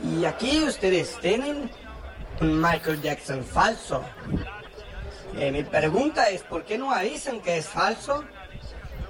[0.02, 1.70] Y aquí ustedes tienen
[2.40, 4.04] un Michael Jackson falso.
[5.38, 8.24] Eh, mi pregunta es, ¿por qué no avisan que es falso?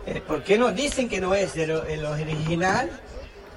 [0.06, 2.90] Eh, ¿Por qué no dicen que no es el, el, original?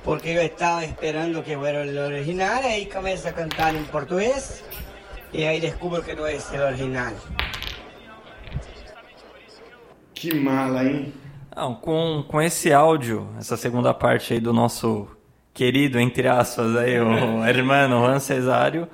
[0.04, 4.62] Porque yo estaba esperando que fuera el original, y ahí comienza a cantar en portugués
[5.32, 7.14] y ahí descubro que no es el original.
[10.14, 11.12] Que mala, hein?
[11.54, 15.08] Não, com, com esse áudio, essa segunda parte aí do nosso
[15.52, 18.88] querido, entre aspas, aí, o hermano Juan Cesário,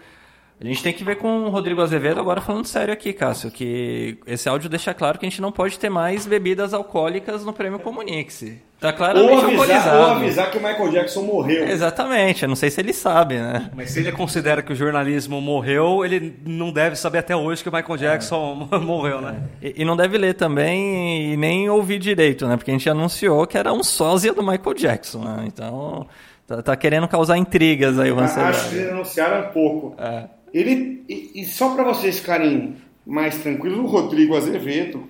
[0.62, 4.16] A gente tem que ver com o Rodrigo Azevedo agora falando sério aqui, Cássio, que
[4.24, 7.80] esse áudio deixa claro que a gente não pode ter mais bebidas alcoólicas no prêmio
[7.80, 8.44] Comunix.
[8.78, 9.98] Tá claramente ou avisar, alcoolizado.
[9.98, 11.68] ou avisar que o Michael Jackson morreu.
[11.68, 13.70] Exatamente, eu não sei se ele sabe, né?
[13.74, 17.68] Mas se ele considera que o jornalismo morreu, ele não deve saber até hoje que
[17.68, 19.42] o Michael Jackson morreu, né?
[19.60, 22.56] E, e não deve ler também e nem ouvir direito, né?
[22.56, 25.44] Porque a gente anunciou que era um sósia do Michael Jackson, né?
[25.46, 26.06] Então,
[26.46, 29.94] tá, tá querendo causar intrigas aí o Acho que eles anunciaram um pouco.
[30.00, 30.41] É.
[30.53, 32.76] Ele, e, e só para vocês ficarem
[33.07, 35.09] mais tranquilos, o Rodrigo Azevedo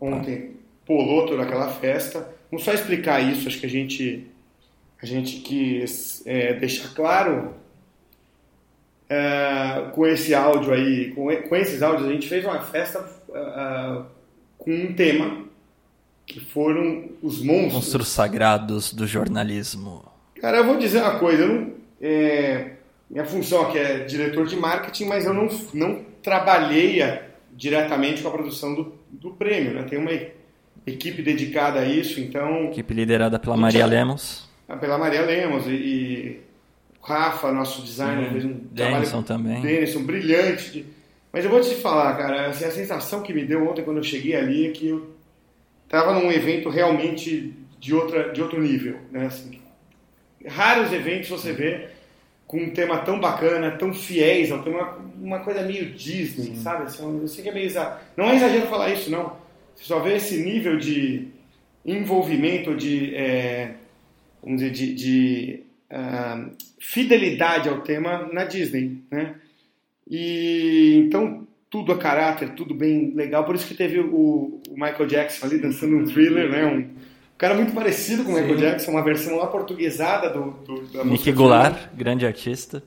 [0.00, 0.52] ontem
[0.86, 2.28] pulou toda aquela festa.
[2.50, 4.26] Vamos só explicar isso, acho que a gente,
[5.02, 7.54] a gente quis é, deixar claro
[9.08, 13.04] é, com esse áudio aí, com, com esses áudios, a gente fez uma festa
[13.34, 14.02] é,
[14.56, 15.44] com um tema
[16.26, 17.74] que foram os monstros.
[17.74, 20.04] Monstros sagrados do jornalismo.
[20.40, 22.76] Cara, eu vou dizer uma coisa, eu não, é,
[23.10, 27.00] minha função aqui é diretor de marketing, mas eu não, não trabalhei
[27.52, 29.82] diretamente com a produção do, do prêmio, né?
[29.82, 30.12] Tem uma
[30.86, 32.66] equipe dedicada a isso, então...
[32.66, 34.48] Equipe liderada pela Maria Lemos.
[34.68, 36.40] Ah, Pela Maria Lemos e, e
[37.02, 39.60] Rafa, nosso designer, Hum, fez um Denison também.
[39.60, 40.70] Denison, brilhante.
[40.70, 40.86] de-
[41.32, 44.02] Mas eu vou te falar, cara, assim, a sensação que me deu ontem quando eu
[44.04, 45.10] cheguei ali é que eu
[45.88, 49.26] tava num evento realmente de, outra, de outro nível, né?
[49.26, 49.60] Assim,
[50.46, 51.88] raros eventos você vê
[52.50, 56.82] com um tema tão bacana, tão fiéis ao tema, uma coisa meio Disney, sabe?
[56.82, 58.00] Assim, eu sei que é meio exa...
[58.16, 59.36] Não é exagero falar isso, não.
[59.76, 61.28] Você só vê esse nível de
[61.86, 63.74] envolvimento, de, é,
[64.42, 66.48] vamos dizer, de, de, ah,
[66.80, 69.36] fidelidade ao tema na Disney, né?
[70.10, 73.44] E então tudo a caráter, tudo bem legal.
[73.44, 76.66] Por isso que teve o, o Michael Jackson ali dançando um thriller, né?
[76.66, 76.88] Um
[77.40, 78.56] cara muito parecido com o Michael.
[78.56, 82.82] Jackson, uma versão lá portuguesada do, do da Nick Goulart, grande artista.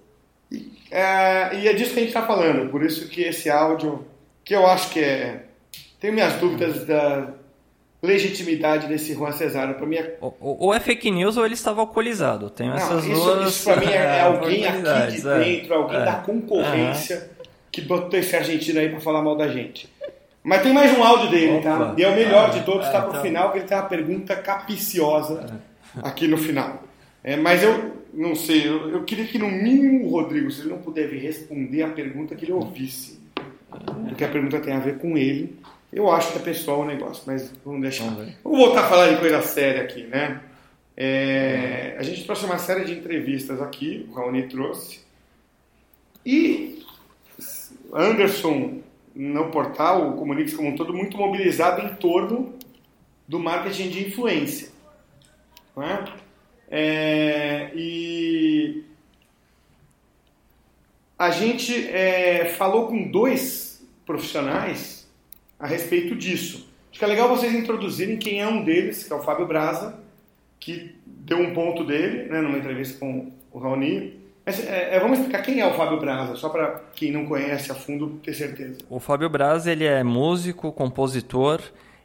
[0.92, 4.06] é, e é disso que a gente está falando, por isso que esse áudio,
[4.46, 5.46] que eu acho que é.
[6.00, 7.34] Tenho minhas dúvidas da
[8.04, 9.88] legitimidade desse Juan Cesário.
[9.88, 10.18] Mim é.
[10.22, 12.50] Ou, ou é fake news ou ele estava alcoolizado.
[12.50, 13.50] Tem essas isso, duas.
[13.50, 15.40] isso para mim é, é alguém aqui de é.
[15.40, 16.06] dentro, alguém É.
[16.06, 17.32] da concorrência
[17.72, 19.90] que botou esse argentino aí para falar mal da gente.
[20.44, 21.76] Mas tem mais um áudio dele, tá?
[21.76, 21.96] Opa.
[21.98, 23.22] E é o melhor de todos, é, tá pro então.
[23.22, 25.62] final, que ele tem uma pergunpa capiciosa
[26.02, 26.84] aqui no final.
[27.24, 30.72] É, mas eu não sei, eu, eu queria que no mínimo o Rodrigo, se ele
[30.72, 33.20] não puder vir responder a pergunta, que ele ouvisse.
[34.08, 35.58] Porque a pergunta tem a ver com ele.
[35.92, 38.10] Eu acho que é pessoal o negócio, mas vamos deixar.
[38.44, 40.42] Vamos voltar a falar de coisa séria aqui, né?
[40.96, 45.02] É, a gente trouxe uma série de entrevistas aqui, o Raoni trouxe.
[46.26, 46.84] E
[47.94, 48.80] Anderson,
[49.16, 52.54] no portal, o Comunix como um todo, muito mobilizado em torno
[53.28, 54.70] do marketing de influência.
[55.76, 56.06] Não é?
[56.70, 58.84] É, e
[61.18, 65.08] a gente é, falou com dois profissionais
[65.60, 66.68] a respeito disso.
[66.90, 70.00] Acho que é legal vocês introduzirem quem é um deles, que é o Fábio Braza,
[70.60, 74.23] que deu um ponto dele né, numa entrevista com o Raoni.
[74.46, 77.76] É, é, vamos explicar quem é o Fábio Braza, só para quem não conhece a
[77.76, 78.80] fundo ter certeza.
[78.90, 81.62] O Fábio Braz ele é músico, compositor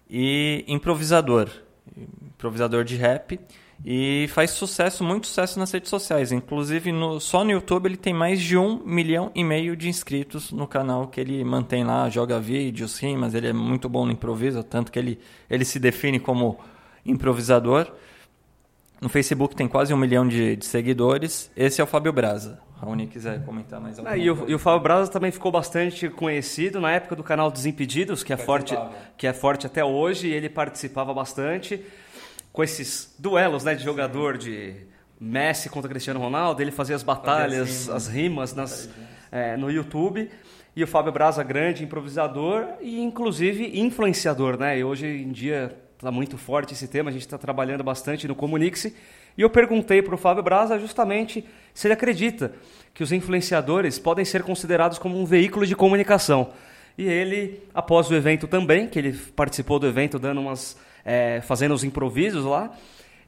[0.09, 1.49] e improvisador.
[1.97, 3.41] Improvisador de rap.
[3.85, 6.33] E faz sucesso, muito sucesso nas redes sociais.
[6.33, 10.51] Inclusive, no- só no YouTube ele tem mais de um milhão e meio de inscritos
[10.53, 13.35] no canal que ele mantém lá, joga vídeos, rimas.
[13.35, 15.19] Ele é muito bom no improviso, tanto que ele,
[15.49, 16.59] ele se define como
[17.07, 17.87] improvisador.
[19.01, 21.51] No Facebook tem quase um milhão de, de seguidores.
[21.57, 22.61] Esse é o Fábio Braza.
[22.81, 24.53] Raoni quiser comentar mais alguma Ah, e, o, coisa.
[24.53, 28.37] e o Fábio Braza também ficou bastante conhecido na época do canal Desimpedidos, que é
[28.37, 28.77] forte,
[29.17, 31.85] que é forte até hoje, e ele participava bastante
[32.53, 34.75] com esses duelos né, de jogador de
[35.21, 38.89] Messi contra Cristiano Ronaldo, ele fazia as batalhas, as rimas nas,
[39.31, 40.31] é, no YouTube.
[40.77, 44.79] E o Fábio Braza, grande improvisador e inclusive influenciador, né?
[44.79, 48.35] E hoje em dia está muito forte esse tema, a gente está trabalhando bastante no
[48.35, 48.85] Comunix.
[48.85, 51.45] E eu perguntei para o Fábio Braza justamente
[51.75, 52.53] se ele acredita
[52.95, 56.53] que os influenciadores podem ser considerados como um veículo de comunicação.
[56.97, 61.75] E ele, após o evento também, que ele participou do evento dando umas, é, fazendo
[61.75, 62.73] os improvisos lá,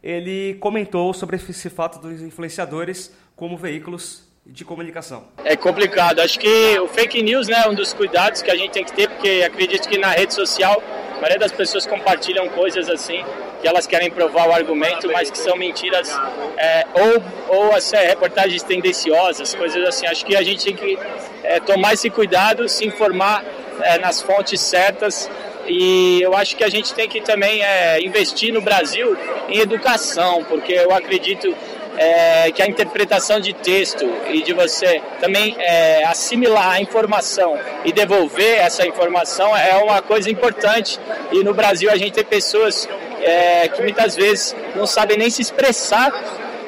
[0.01, 5.24] ele comentou sobre esse fato dos influenciadores como veículos de comunicação.
[5.44, 6.20] É complicado.
[6.20, 8.92] Acho que o fake news né, é um dos cuidados que a gente tem que
[8.92, 10.82] ter, porque acredito que na rede social
[11.12, 13.24] a maioria das pessoas compartilham coisas assim
[13.61, 16.11] que elas querem provar o argumento, mas que são mentiras
[16.57, 20.07] é, ou, ou assim, reportagens tendenciosas, coisas assim.
[20.07, 20.98] Acho que a gente tem que
[21.44, 23.44] é, tomar esse cuidado, se informar
[23.82, 25.30] é, nas fontes certas
[25.66, 29.16] e eu acho que a gente tem que também é, investir no Brasil
[29.48, 31.55] em educação, porque eu acredito
[31.97, 37.93] é, que a interpretação de texto e de você também é, assimilar a informação e
[37.93, 40.99] devolver essa informação é uma coisa importante.
[41.32, 42.88] E no Brasil a gente tem pessoas
[43.22, 46.12] é, que muitas vezes não sabem nem se expressar,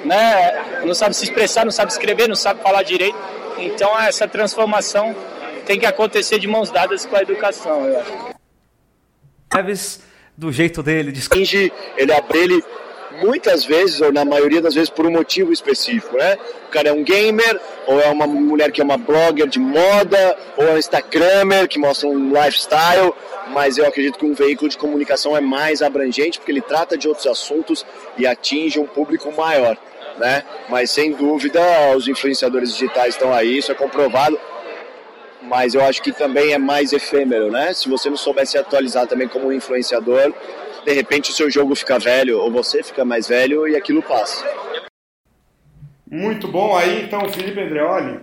[0.04, 0.82] né?
[0.84, 3.16] não sabem se expressar, não sabem escrever, não sabem falar direito.
[3.58, 5.14] Então essa transformação
[5.64, 8.32] tem que acontecer de mãos dadas com a educação, eu acho.
[10.36, 11.72] Do jeito dele, de...
[11.96, 12.64] ele abre ele
[13.20, 16.36] muitas vezes, ou na maioria das vezes, por um motivo específico, né?
[16.66, 20.36] O cara é um gamer, ou é uma mulher que é uma blogger de moda,
[20.56, 23.12] ou é um Instagrammer que mostra um lifestyle,
[23.48, 27.08] mas eu acredito que um veículo de comunicação é mais abrangente porque ele trata de
[27.08, 27.84] outros assuntos
[28.16, 29.76] e atinge um público maior,
[30.18, 30.44] né?
[30.68, 31.60] Mas sem dúvida,
[31.96, 34.38] os influenciadores digitais estão aí, isso é comprovado
[35.42, 37.72] mas eu acho que também é mais efêmero, né?
[37.72, 40.32] Se você não souber se atualizar também como influenciador,
[40.84, 44.44] de repente o seu jogo fica velho ou você fica mais velho e aquilo passa.
[46.10, 46.76] Muito bom.
[46.76, 48.20] Aí então, Felipe Andreoli.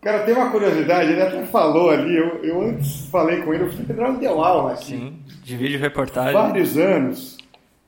[0.00, 3.70] Cara, tem uma curiosidade, ele até falou ali, eu, eu antes falei com ele, o
[3.72, 4.84] Felipe Andreoli deu aula aqui.
[4.86, 6.32] Sim, de vídeo reportagem.
[6.32, 7.36] Vários anos.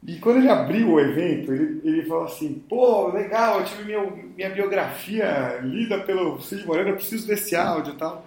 [0.06, 4.00] E quando ele abriu o evento, ele, ele falou assim: pô, legal, eu tive minha,
[4.36, 8.26] minha biografia lida pelo Cid Moreira, eu preciso desse áudio e tal.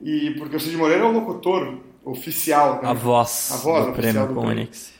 [0.00, 2.80] E porque o Cid Moreira é o locutor oficial.
[2.82, 2.88] Né?
[2.88, 4.92] A voz, a voz do prêmio do Comunix.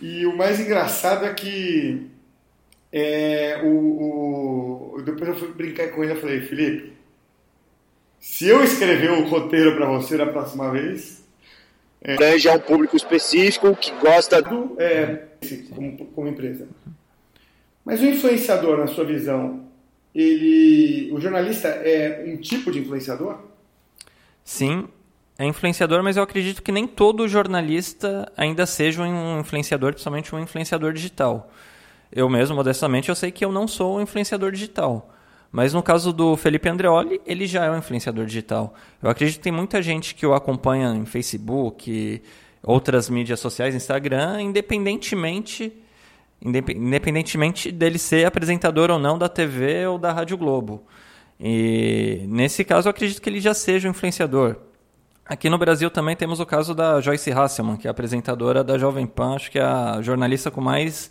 [0.00, 2.06] E o mais engraçado é que
[2.92, 6.92] é, o, o, depois eu fui brincar com ele e falei, Felipe,
[8.18, 11.24] se eu escrever o roteiro para você da próxima vez...
[12.02, 14.76] É, já é um público específico que gosta do...
[14.78, 15.24] É,
[15.74, 16.68] como, como empresa.
[17.84, 19.64] Mas o influenciador, na sua visão,
[20.14, 23.38] ele, o jornalista é um tipo de influenciador?
[24.46, 24.86] Sim,
[25.36, 30.38] é influenciador, mas eu acredito que nem todo jornalista ainda seja um influenciador, principalmente um
[30.38, 31.50] influenciador digital.
[32.12, 35.12] Eu mesmo, modestamente, eu sei que eu não sou um influenciador digital.
[35.50, 38.72] Mas no caso do Felipe Andreoli, ele já é um influenciador digital.
[39.02, 42.22] Eu acredito que tem muita gente que o acompanha em Facebook,
[42.62, 45.72] outras mídias sociais, Instagram, independentemente
[46.40, 50.84] independentemente dele ser apresentador ou não da TV ou da Rádio Globo.
[51.38, 54.56] E nesse caso, eu acredito que ele já seja um influenciador.
[55.24, 59.06] Aqui no Brasil também temos o caso da Joyce Hasselman, que é apresentadora da Jovem
[59.06, 61.10] Pan, acho que é a jornalista com mais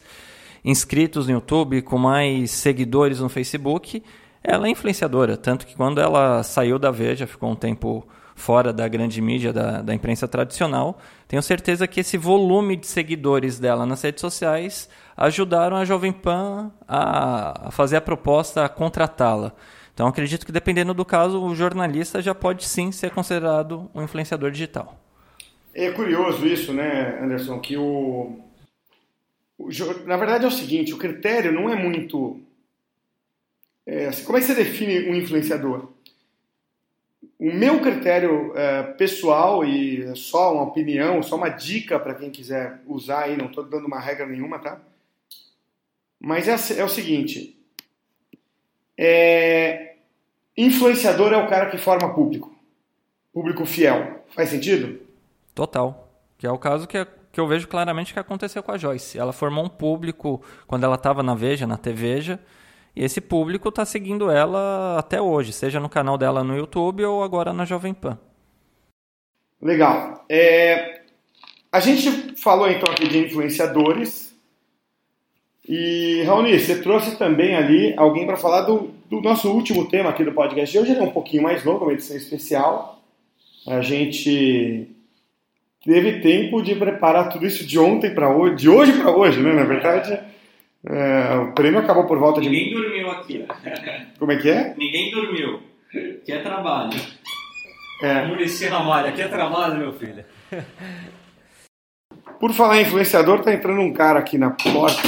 [0.63, 4.01] inscritos no YouTube, com mais seguidores no Facebook.
[4.41, 8.88] Ela é influenciadora, tanto que quando ela saiu da Veja, ficou um tempo fora da
[8.88, 14.01] grande mídia, da, da imprensa tradicional, tenho certeza que esse volume de seguidores dela nas
[14.01, 19.53] redes sociais ajudaram a Jovem Pan a, fazer a proposta, a contratá-la.
[19.96, 24.52] Então acredito que dependendo do caso, o jornalista já pode sim ser considerado um influenciador
[24.52, 25.00] digital.
[25.74, 28.38] É curioso isso, né, Anderson, que o,
[29.58, 29.70] o
[30.06, 32.41] na verdade é o seguinte, o critério não é muito
[33.86, 35.89] é, assim, como é que você define um influenciador?
[37.38, 42.32] O meu critério é, pessoal e é só uma opinião, só uma dica para quem
[42.32, 44.82] quiser usar aí, não estou dando uma regra nenhuma, tá?
[46.20, 47.56] Mas é, é o seguinte:
[48.98, 49.84] é,
[50.58, 52.53] influenciador é o cara que forma público.
[53.34, 54.24] Público fiel.
[54.30, 54.99] Faz sentido?
[55.53, 56.10] Total.
[56.38, 59.18] Que é o caso que, que eu vejo claramente que aconteceu com a Joyce.
[59.18, 62.39] Ela formou um público quando ela estava na Veja, na TVeja,
[62.95, 67.24] e esse público está seguindo ela até hoje, seja no canal dela no YouTube ou
[67.24, 68.18] agora na Jovem Pan.
[69.62, 70.24] Legal.
[70.30, 71.01] É,
[71.72, 74.26] a gente falou então aqui de influenciadores,
[75.68, 80.24] e, Raoni, você trouxe também ali alguém para falar do, do, nosso último tema aqui
[80.24, 80.78] do podcast.
[80.78, 83.03] Hoje ele é um pouquinho mais longo, uma edição especial.
[83.68, 84.88] A gente
[85.84, 89.53] teve tempo de preparar tudo isso de ontem para hoje, de hoje para hoje, né?
[89.53, 90.20] Na verdade,
[90.88, 92.76] é, o prêmio acabou por volta Ninguém de.
[92.76, 93.45] Ninguém dormiu aqui.
[94.20, 94.74] Como é que é?
[94.78, 95.60] Ninguém dormiu.
[96.26, 96.99] Que é trabalho.
[98.01, 98.26] É.
[98.26, 100.26] Murici Ramalho, aqui é trabalho, meu filho.
[102.46, 105.02] Por falar em influenciador, tá entrando um cara aqui na porta.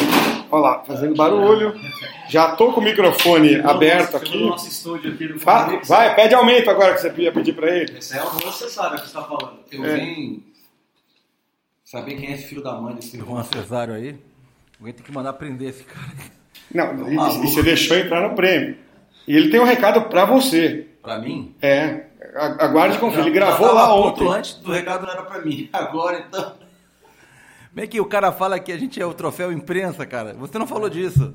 [0.49, 1.79] Olha lá, fazendo barulho.
[2.27, 4.43] Já tô com o microfone aberto aqui.
[4.43, 7.95] nosso estúdio aqui do vai, vai, pede aumento agora que você ia pedir para ele.
[7.95, 9.59] Esse é o você sabe o que você tá falando.
[9.71, 9.97] Eu é.
[9.97, 10.43] venho
[11.85, 14.17] saber quem é esse filho da mãe desse Juan Cesário aí.
[14.79, 16.07] Alguém tem que mandar prender esse cara.
[16.73, 18.77] Não, e, e você deixou entrar no prêmio.
[19.27, 20.87] E ele tem um recado para você.
[21.03, 21.53] Para mim?
[21.61, 22.07] É.
[22.35, 23.19] Aguarde e confia.
[23.19, 24.27] Ele gravou lá ontem.
[24.27, 25.69] Antes do recado não era para mim.
[25.71, 26.66] Agora então.
[27.77, 30.33] Como é que o cara fala que a gente é o troféu imprensa, cara?
[30.33, 31.31] Você não falou disso.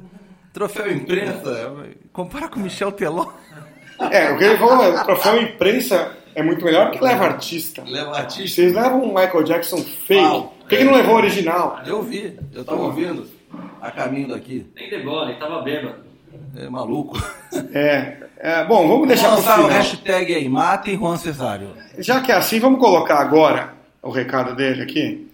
[0.53, 1.72] Troféu imprensa?
[2.12, 3.28] Compara com Michel Teló.
[4.11, 7.84] É, o que ele falou, o troféu imprensa é muito melhor que leva artista.
[7.86, 8.61] Leva artista.
[8.61, 10.49] Vocês levam um Michael Jackson fake.
[10.59, 11.78] Por que, que não levou o original?
[11.86, 13.24] Eu vi, eu tô ouvindo.
[13.80, 14.66] a caminho daqui.
[14.74, 15.95] Nem de bola, ele tava bêbado.
[16.57, 17.22] É maluco.
[17.72, 19.82] É, é, bom, vamos deixar Vamos para lançar o o final.
[19.82, 21.68] hashtag aí, matem Juan Cesário.
[21.99, 25.32] Já que é assim, vamos colocar agora o recado dele aqui.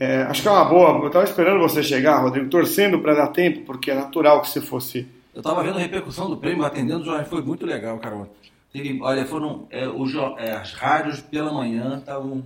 [0.00, 0.98] É, acho que é uma boa.
[1.02, 4.60] Eu estava esperando você chegar, Rodrigo, torcendo para dar tempo, porque é natural que você
[4.62, 5.06] fosse.
[5.34, 8.26] Eu tava vendo a repercussão do prêmio, atendendo o jornal, foi muito legal, cara.
[8.72, 12.42] Teve, olha, foram é, o jo- é, as rádios pela manhã estavam.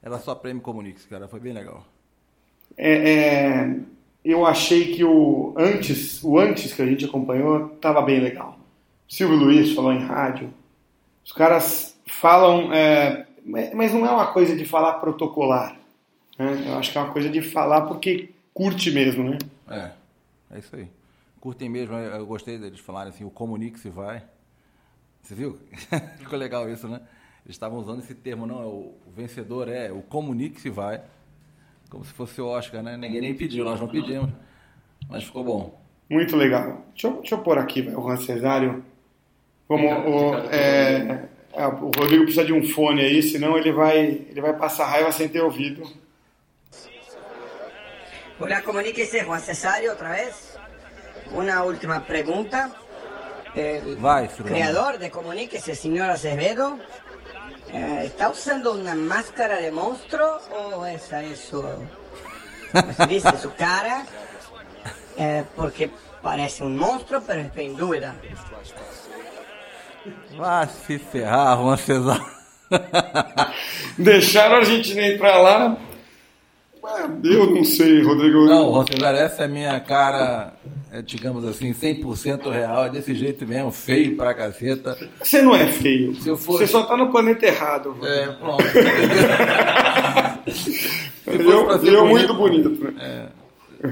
[0.00, 1.84] Era só prêmio Comunix, cara, foi bem legal.
[2.76, 3.76] É, é,
[4.24, 8.56] eu achei que o antes, o antes que a gente acompanhou estava bem legal.
[9.08, 10.52] Silvio Luiz falou em rádio.
[11.24, 15.76] Os caras falam, é, mas não é uma coisa de falar protocolar.
[16.38, 16.64] Né?
[16.66, 19.38] Eu acho que é uma coisa de falar porque curte mesmo, né?
[19.68, 19.90] É,
[20.54, 20.88] é isso aí.
[21.40, 24.22] Curtem mesmo, eu gostei deles falarem assim, o Comunix vai.
[25.22, 25.58] Você viu?
[26.18, 27.00] Ficou legal isso, né?
[27.44, 31.00] Eles estavam usando esse termo, não, é o, vencedor é o Comunix vai.
[31.88, 32.96] Como se fosse o Oscar, né?
[32.96, 34.30] Ninguém nem pediu, nós não pedimos.
[35.08, 35.80] Mas ficou bom.
[36.10, 36.84] Muito legal.
[36.92, 38.84] Deixa eu, deixa eu pôr aqui o Juan Cesário.
[39.68, 44.40] Como o, é, é, o Rodrigo precisa de um fone aí, senão ele vai, ele
[44.40, 45.82] vai passar raiva sem ter ouvido.
[48.38, 50.58] Hola, comuníquese Juan Cesario otra vez.
[51.32, 52.70] Una última pregunta.
[53.54, 56.78] El Vai, creador de Comuníquese, señor Acevedo,
[57.72, 61.64] eh, ¿está usando una máscara de monstruo o esa es su...
[63.08, 64.04] viste su cara?
[65.16, 65.90] Eh, porque
[66.22, 68.14] parece un monstruo, pero estoy en duda.
[70.36, 72.36] Vai se ferrar, Juan Cesário.
[73.96, 75.78] Deixaram a Argentina entrar lá.
[77.24, 78.44] Eu não sei, Rodrigo.
[78.46, 80.52] Não, Juan Cesário, essa é a minha cara,
[80.92, 84.96] é, digamos assim, 100% real, é desse jeito mesmo, feio pra caceta.
[85.22, 86.14] Você não é feio.
[86.14, 87.96] Se fosse- Você só tá no planeta errado.
[88.04, 88.62] É, pronto.
[91.26, 92.94] eu eu muito bonito.
[93.00, 93.26] É,
[93.84, 93.90] é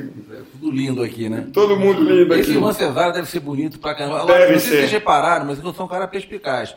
[0.53, 1.47] tudo lindo aqui, né?
[1.53, 2.61] Todo mundo lindo Esse aqui.
[2.61, 4.21] Juan Cesário deve ser bonito pra caramba.
[4.23, 4.81] Agora, Deve não sei se ser.
[4.83, 6.75] vocês repararam, mas eu sou um cara perspicaz.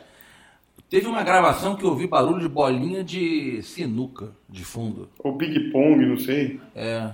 [0.90, 5.08] Teve uma gravação que eu ouvi barulho de bolinha de sinuca de fundo.
[5.18, 6.58] Ou ping-pong, não sei.
[6.74, 7.10] É.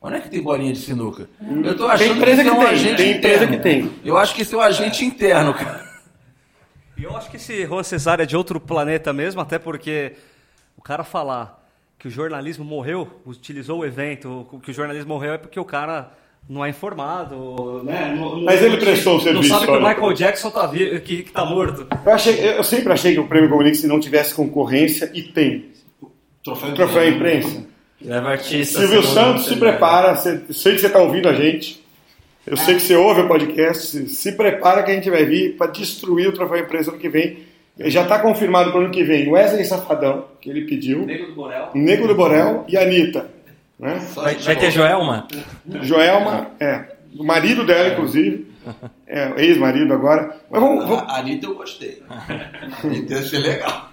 [0.00, 1.28] Onde é que tem bolinha de sinuca?
[1.64, 3.56] Eu tô Tem achando empresa que isso é que um tem, agente tem empresa interno.
[3.56, 3.92] que tem.
[4.04, 5.84] Eu acho que isso é um agente interno, cara.
[6.96, 10.12] E eu acho que esse Juan Cesário é de outro planeta mesmo, até porque
[10.76, 11.66] o cara falar
[11.98, 16.12] que o jornalismo morreu, utilizou o evento, que o jornalismo morreu é porque o cara
[16.48, 18.14] não é informado, né?
[18.18, 19.84] Não- Mas ele prestou o serviço, Não sabe que olha.
[19.84, 21.86] o Michael Jackson tá, vi- que, que tá morto.
[22.04, 25.66] Eu, achei, eu sempre achei que o Prêmio Comunix não tivesse concorrência e tem.
[26.44, 27.64] Troféu, Troféu imprensa.
[28.00, 28.78] Leva artista.
[28.78, 30.14] Silvio Santos, se prepara.
[30.14, 31.84] Você, sei que você está ouvindo a gente.
[32.46, 33.86] Eu sei que você ouve o podcast.
[33.86, 37.08] Se, se prepara que a gente vai vir para destruir o Troféu Imprensa ano que
[37.08, 37.38] vem.
[37.78, 41.04] Já está confirmado para o ano que vem Wesley Safadão, que ele pediu.
[41.04, 41.68] Nego do Borel.
[41.74, 43.28] Nego do Borel e Anitta.
[43.78, 43.94] Né?
[44.14, 45.28] Vai, vai ter Joelma?
[45.82, 46.96] Joelma, é.
[47.18, 48.50] O marido dela, inclusive.
[49.06, 50.36] É, ex-marido agora.
[50.50, 52.02] Mas vamos, vamos- A Anitta eu gostei.
[52.08, 53.92] A Anitta eu achei legal.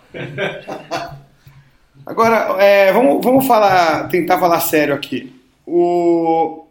[2.06, 5.34] Agora, é, vamos, vamos falar, tentar falar sério aqui.
[5.66, 6.66] O,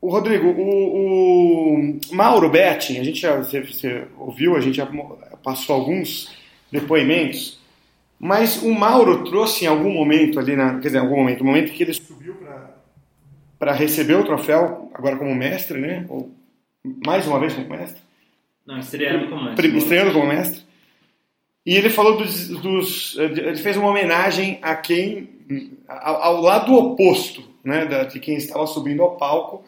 [0.00, 1.74] o Rodrigo, o,
[2.10, 4.88] o Mauro Betting, a gente já você, você ouviu, a gente já
[5.42, 6.30] passou alguns
[6.72, 7.58] depoimentos,
[8.18, 11.46] mas o Mauro trouxe em algum momento ali, na, quer dizer, em algum momento, no
[11.50, 12.34] momento que ele subiu
[13.58, 16.04] para receber o troféu, agora como mestre, né?
[16.08, 16.30] Ou
[17.04, 18.00] mais uma vez como mestre.
[18.66, 19.76] Não, estreando como mestre.
[19.78, 20.60] Estreando como mestre.
[21.64, 25.28] E ele falou dos, dos- Ele fez uma homenagem a quem.
[25.88, 27.86] ao, ao lado oposto, né?
[27.86, 29.64] da- de quem estava subindo ao palco,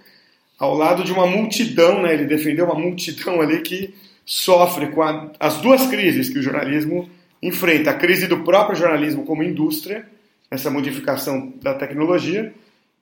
[0.59, 2.15] ao lado de uma multidão, né?
[2.15, 3.95] Ele defendeu uma multidão ali que
[4.25, 7.09] sofre com a- as duas crises que o jornalismo
[7.43, 10.07] enfrenta: a crise do próprio jornalismo como indústria,
[10.51, 12.53] essa modificação da tecnologia,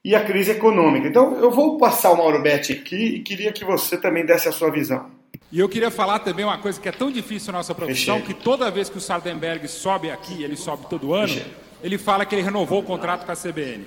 [0.03, 1.07] e a crise econômica.
[1.07, 4.51] Então, eu vou passar o Mauro Betti aqui e queria que você também desse a
[4.51, 5.05] sua visão.
[5.51, 8.33] E eu queria falar também uma coisa que é tão difícil na nossa profissão, que
[8.33, 11.41] toda vez que o Sardenberg sobe aqui, ele sobe todo ano,
[11.81, 13.85] ele fala que ele renovou o contrato com a CBN.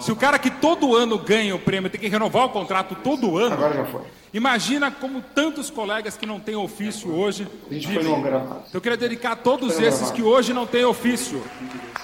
[0.00, 3.36] Se o cara que todo ano ganha o prêmio tem que renovar o contrato todo
[3.36, 4.02] ano, Agora já foi.
[4.32, 8.04] imagina como tantos colegas que não têm ofício hoje A gente vivem.
[8.04, 8.18] foi.
[8.20, 11.42] Então eu queria dedicar a todos esses que hoje não têm ofício.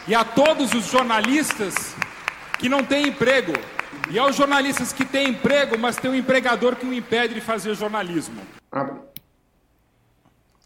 [0.08, 1.94] E a todos os jornalistas
[2.58, 3.52] que não têm emprego.
[4.10, 7.74] E aos jornalistas que têm emprego, mas tem um empregador que o impede de fazer
[7.74, 8.40] jornalismo.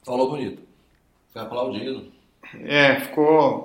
[0.05, 0.63] Falou bonito.
[1.33, 2.11] Foi aplaudido.
[2.65, 3.63] É, ficou.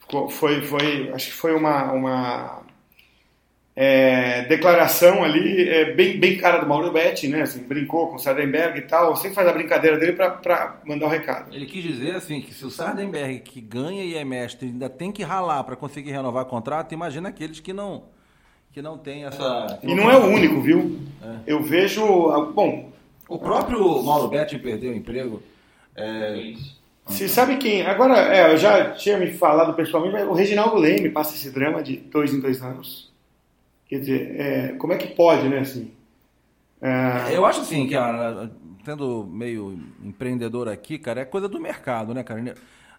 [0.00, 2.61] ficou foi, foi, acho que foi uma, uma
[3.74, 7.42] é, declaração ali é, bem, bem cara do Mauro Betti, né?
[7.42, 9.16] Assim, brincou com o Sardenberg e tal.
[9.16, 11.54] Sempre faz a brincadeira dele para mandar o recado.
[11.54, 15.10] Ele quis dizer assim que se o Sardenberg que ganha e é mestre ainda tem
[15.10, 18.04] que ralar para conseguir renovar contrato, imagina aqueles que não
[18.72, 19.78] que não tem essa.
[19.82, 20.98] E não é o único, viu?
[21.22, 21.36] É.
[21.46, 22.02] Eu vejo.
[22.52, 22.90] Bom.
[23.28, 25.42] O próprio Mauro Betti perdeu o emprego.
[25.96, 26.54] É...
[27.06, 27.82] Você sabe quem?
[27.82, 31.82] Agora, é, eu já tinha me falado pessoalmente, mas o Reginaldo Leme passa esse drama
[31.82, 33.11] de dois em dois anos.
[33.92, 35.58] Quer dizer, é, como é que pode, né?
[35.58, 35.92] Assim,
[36.80, 37.36] é...
[37.36, 38.48] Eu acho assim, que a,
[38.82, 42.54] tendo meio empreendedor aqui, cara, é coisa do mercado, né, cara?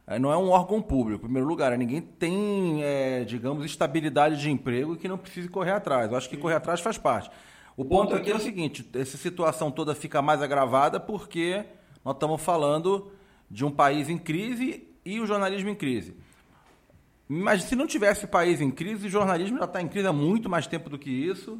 [0.05, 1.71] É, não é um órgão público, em primeiro lugar.
[1.71, 1.77] Né?
[1.77, 6.11] Ninguém tem, é, digamos, estabilidade de emprego que não precise correr atrás.
[6.11, 7.31] Eu acho que correr atrás faz parte.
[7.75, 11.65] O ponto aqui é o seguinte: essa situação toda fica mais agravada porque
[12.05, 13.11] nós estamos falando
[13.49, 16.15] de um país em crise e o jornalismo em crise.
[17.35, 20.47] Mas se não tivesse país em crise, o jornalismo já está em crise há muito
[20.47, 21.59] mais tempo do que isso.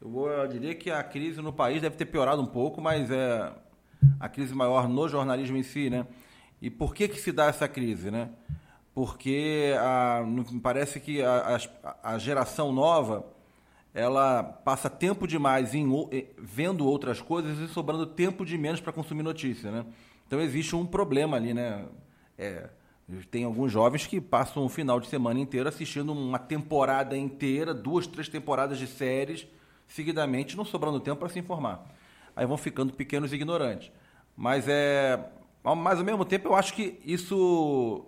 [0.00, 3.10] Eu, vou, eu diria que a crise no país deve ter piorado um pouco, mas
[3.10, 3.52] é
[4.20, 6.06] a crise maior no jornalismo em si, né?
[6.62, 8.30] E por que que se dá essa crise, né?
[8.94, 13.26] Porque a, me parece que a, a, a geração nova
[13.92, 15.88] ela passa tempo demais em,
[16.38, 19.86] vendo outras coisas e sobrando tempo de menos para consumir notícia, né?
[20.24, 21.84] Então existe um problema ali, né?
[22.38, 22.68] É,
[23.30, 28.06] tem alguns jovens que passam um final de semana inteiro assistindo uma temporada inteira, duas,
[28.06, 29.46] três temporadas de séries
[29.86, 31.86] seguidamente, não sobrando tempo para se informar.
[32.34, 33.92] Aí vão ficando pequenos ignorantes.
[34.36, 35.22] Mas é,
[35.62, 38.06] mas ao mesmo tempo eu acho que isso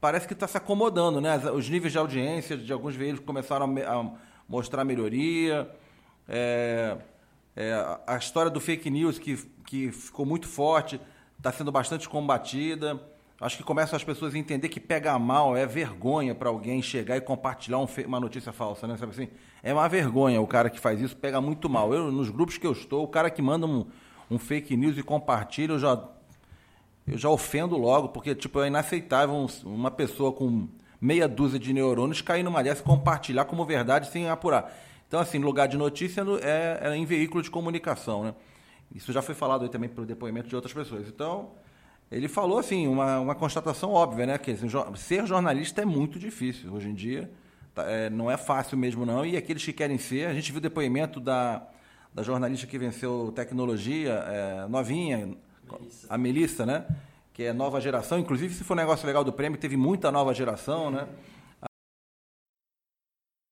[0.00, 1.36] parece que está se acomodando, né?
[1.50, 4.10] Os níveis de audiência de alguns veículos começaram a,
[4.48, 5.70] mostrar melhoria.
[6.26, 6.96] É,
[7.54, 9.36] é, a história do fake news que,
[9.66, 11.00] que ficou muito forte
[11.36, 13.00] está sendo bastante combatida.
[13.40, 17.16] Acho que começam as pessoas a entender que pegar mal é vergonha para alguém chegar
[17.16, 18.98] e compartilhar um uma notícia falsa, né?
[18.98, 19.28] Sabe assim?
[19.62, 21.94] É uma vergonha o cara que faz isso, pega muito mal.
[21.94, 23.86] Eu, nos grupos que eu estou, o cara que manda um,
[24.30, 26.04] um fake news e compartilha, eu já,
[27.06, 30.68] eu já ofendo logo, porque tipo, é inaceitável uma pessoa com
[31.00, 34.70] meia dúzia de neurônios cair numa dessa e compartilhar como verdade sem apurar.
[35.08, 38.34] Então, assim, lugar de notícia é, é em veículo de comunicação, né?
[38.94, 41.08] Isso já foi falado aí também pelo depoimento de outras pessoas.
[41.08, 41.52] Então,
[42.10, 44.38] ele falou, assim, uma, uma constatação óbvia, né?
[44.38, 47.30] Que assim, ser jornalista é muito difícil hoje em dia.
[47.74, 49.24] Tá, é, não é fácil mesmo, não.
[49.24, 51.66] E aqueles que querem ser, a gente viu o depoimento da,
[52.12, 55.36] da jornalista que venceu tecnologia, é, novinha,
[55.70, 56.06] Melissa.
[56.08, 56.86] a Melissa, né?
[57.32, 58.18] que é nova geração.
[58.18, 61.08] Inclusive, se for um negócio legal do prêmio, teve muita nova geração, né?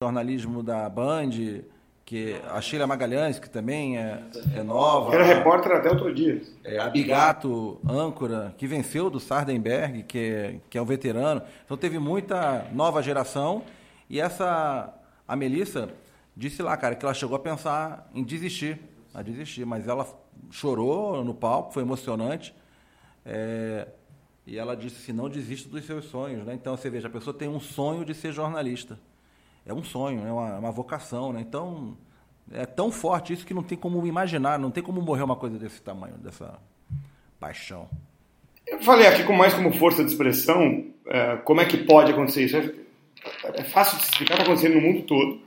[0.02, 1.30] jornalismo da Band,
[2.08, 4.22] que a Sheila Magalhães, que também é,
[4.56, 5.14] é nova.
[5.14, 6.40] Era repórter até outro dia.
[6.64, 11.42] É, a Bigato, âncora, que venceu do Sardenberg, que é, que é um veterano.
[11.66, 13.62] Então teve muita nova geração.
[14.08, 14.90] E essa,
[15.28, 15.90] a Melissa,
[16.34, 18.80] disse lá, cara, que ela chegou a pensar em desistir,
[19.12, 20.06] a desistir, mas ela
[20.50, 22.54] chorou no palco, foi emocionante.
[23.22, 23.86] É,
[24.46, 26.54] e ela disse assim, não desista dos seus sonhos, né?
[26.54, 28.98] Então, você veja, a pessoa tem um sonho de ser jornalista.
[29.68, 31.40] É um sonho, é uma, uma vocação, né?
[31.40, 31.96] Então,
[32.52, 35.58] é tão forte isso que não tem como imaginar, não tem como morrer uma coisa
[35.58, 36.58] desse tamanho, dessa
[37.38, 37.88] paixão.
[38.66, 42.44] Eu falei aqui com mais como força de expressão, é, como é que pode acontecer
[42.44, 42.56] isso.
[42.56, 45.40] É, é fácil de explicar, está acontecendo no mundo todo.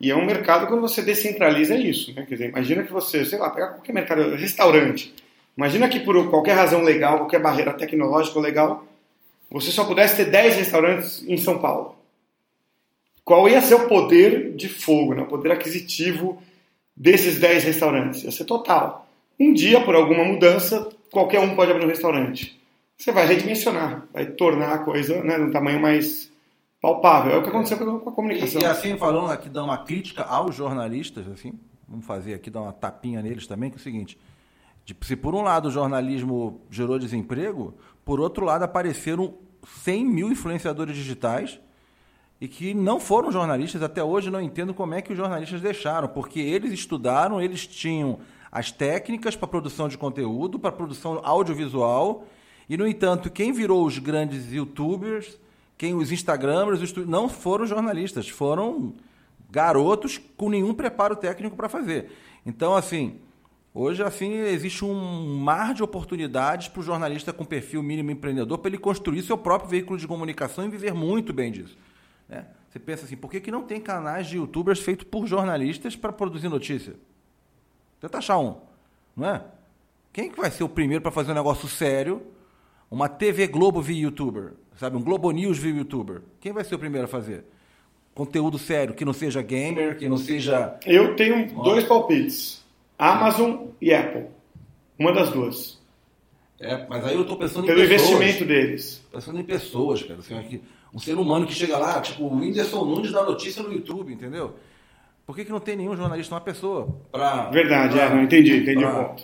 [0.00, 2.26] E é um mercado quando você descentraliza isso, né?
[2.26, 5.14] Quer dizer, imagina que você, sei lá, pegar qualquer mercado, restaurante,
[5.56, 8.84] Imagina que por qualquer razão legal, qualquer barreira tecnológica legal,
[9.50, 11.95] você só pudesse ter 10 restaurantes em São Paulo.
[13.26, 15.22] Qual ia ser o poder de fogo, né?
[15.22, 16.40] o poder aquisitivo
[16.96, 18.22] desses 10 restaurantes?
[18.22, 19.06] Ia ser total.
[19.38, 22.58] Um dia, por alguma mudança, qualquer um pode abrir um restaurante.
[22.96, 26.32] Você vai redimensionar, vai tornar a coisa né, num tamanho mais
[26.80, 27.32] palpável.
[27.32, 28.62] É o que aconteceu com a comunicação.
[28.62, 31.52] E, e assim, falando aqui, dá uma crítica aos jornalistas, assim,
[31.86, 34.16] vamos fazer aqui, dar uma tapinha neles também, que é o seguinte
[35.02, 37.74] se por um lado o jornalismo gerou desemprego,
[38.04, 39.34] por outro lado apareceram
[39.82, 41.60] 100 mil influenciadores digitais
[42.40, 43.82] e que não foram jornalistas.
[43.82, 48.18] Até hoje não entendo como é que os jornalistas deixaram, porque eles estudaram, eles tinham
[48.50, 52.24] as técnicas para produção de conteúdo, para produção audiovisual,
[52.68, 55.38] e no entanto, quem virou os grandes youtubers,
[55.78, 58.94] quem os instagramers, os, não foram jornalistas, foram
[59.50, 62.10] garotos com nenhum preparo técnico para fazer.
[62.44, 63.20] Então, assim,
[63.78, 68.70] Hoje, assim, existe um mar de oportunidades para o jornalista com perfil mínimo empreendedor para
[68.70, 71.76] ele construir seu próprio veículo de comunicação e viver muito bem disso.
[72.28, 72.46] Né?
[72.68, 76.12] Você pensa assim, por que, que não tem canais de youtubers feitos por jornalistas para
[76.12, 76.94] produzir notícia?
[78.00, 78.56] Tenta achar um,
[79.16, 79.42] não é?
[80.12, 82.22] Quem que vai ser o primeiro para fazer um negócio sério?
[82.90, 84.96] Uma TV Globo via youtuber, sabe?
[84.96, 86.22] Um Globo News via youtuber.
[86.40, 87.44] Quem vai ser o primeiro a fazer?
[88.14, 90.78] Conteúdo sério, que não seja gamer, que não seja...
[90.86, 92.64] Eu tenho dois palpites.
[92.98, 94.26] Amazon e Apple.
[94.98, 95.78] Uma das duas.
[96.58, 98.10] É, mas aí eu estou pensando Pelo em pessoas.
[98.10, 99.04] Pelo investimento deles.
[99.12, 100.20] Pensando em pessoas, cara.
[100.20, 100.62] Assim, aqui,
[100.96, 104.54] um ser humano que chega lá, tipo o Whindersson Nunes dá notícia no YouTube, entendeu?
[105.26, 106.88] Por que, que não tem nenhum jornalista, uma pessoa?
[107.12, 109.22] Pra, Verdade, pra- é, não entendi, entendi pra- o ponto.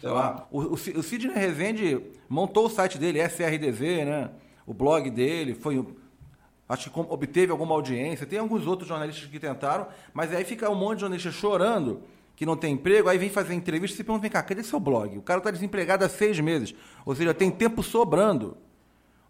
[0.00, 0.46] Sei lá.
[0.50, 4.30] O, o, o Sidney Rezende montou o site dele, SRDZ, né?
[4.66, 5.84] O blog dele, foi.
[6.68, 8.24] Acho que obteve alguma audiência.
[8.26, 12.02] Tem alguns outros jornalistas que tentaram, mas aí fica um monte de jornalista chorando
[12.36, 14.78] que não tem emprego, aí vem fazer entrevista e se pergunta, vem cá, cadê seu
[14.80, 15.18] blog?
[15.18, 16.74] O cara está desempregado há seis meses.
[17.04, 18.56] Ou seja, tem tempo sobrando.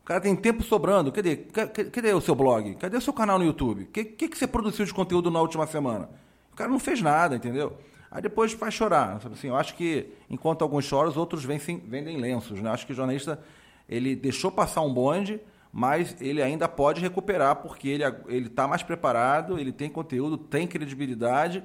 [0.03, 1.13] O cara tem tempo sobrando.
[1.13, 2.75] Cadê, ca- ca- cadê o seu blog?
[2.77, 3.83] Cadê o seu canal no YouTube?
[3.83, 6.09] O que, que, que você produziu de conteúdo na última semana?
[6.53, 7.77] O cara não fez nada, entendeu?
[8.11, 9.21] Aí depois faz chorar.
[9.33, 12.61] Assim, eu acho que, enquanto alguns choram, os outros vendem, vendem lenços.
[12.61, 12.69] Né?
[12.69, 13.41] Eu acho que o jornalista
[13.89, 15.41] ele deixou passar um bonde,
[15.73, 20.67] mas ele ainda pode recuperar, porque ele ele está mais preparado, ele tem conteúdo, tem
[20.67, 21.63] credibilidade,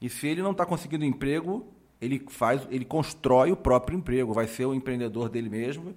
[0.00, 1.66] e se ele não está conseguindo emprego,
[2.00, 5.94] ele faz, ele constrói o próprio emprego, vai ser o empreendedor dele mesmo,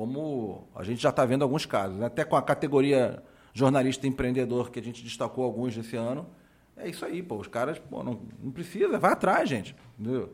[0.00, 1.98] como a gente já está vendo alguns casos.
[1.98, 2.06] né?
[2.06, 3.22] Até com a categoria
[3.52, 6.26] jornalista empreendedor, que a gente destacou alguns esse ano,
[6.74, 7.36] é isso aí, pô.
[7.36, 9.76] Os caras, pô, não, não precisa, vai atrás, gente.
[9.98, 10.32] Entendeu?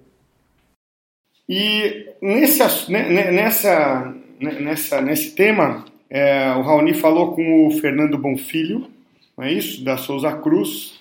[1.49, 8.89] E nessa, ne- nessa, nesse tema, é, o Raoni falou com o Fernando Bonfilho,
[9.37, 9.83] não é isso?
[9.83, 11.01] Da Souza Cruz,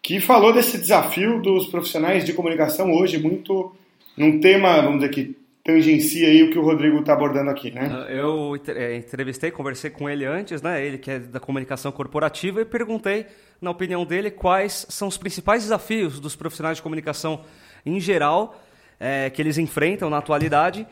[0.00, 3.74] que falou desse desafio dos profissionais de comunicação hoje, muito
[4.16, 5.36] num tema, vamos dizer que
[5.66, 8.06] tangencia aí o que o Rodrigo está abordando aqui, né?
[8.08, 10.84] Eu entre- eh, entrevistei, conversei com ele antes, né?
[10.84, 13.26] Ele que é da comunicação corporativa, e perguntei,
[13.60, 17.40] na opinião dele, quais são os principais desafios dos profissionais de comunicação
[17.84, 18.58] em geral
[19.00, 20.86] eh, que eles enfrentam na atualidade.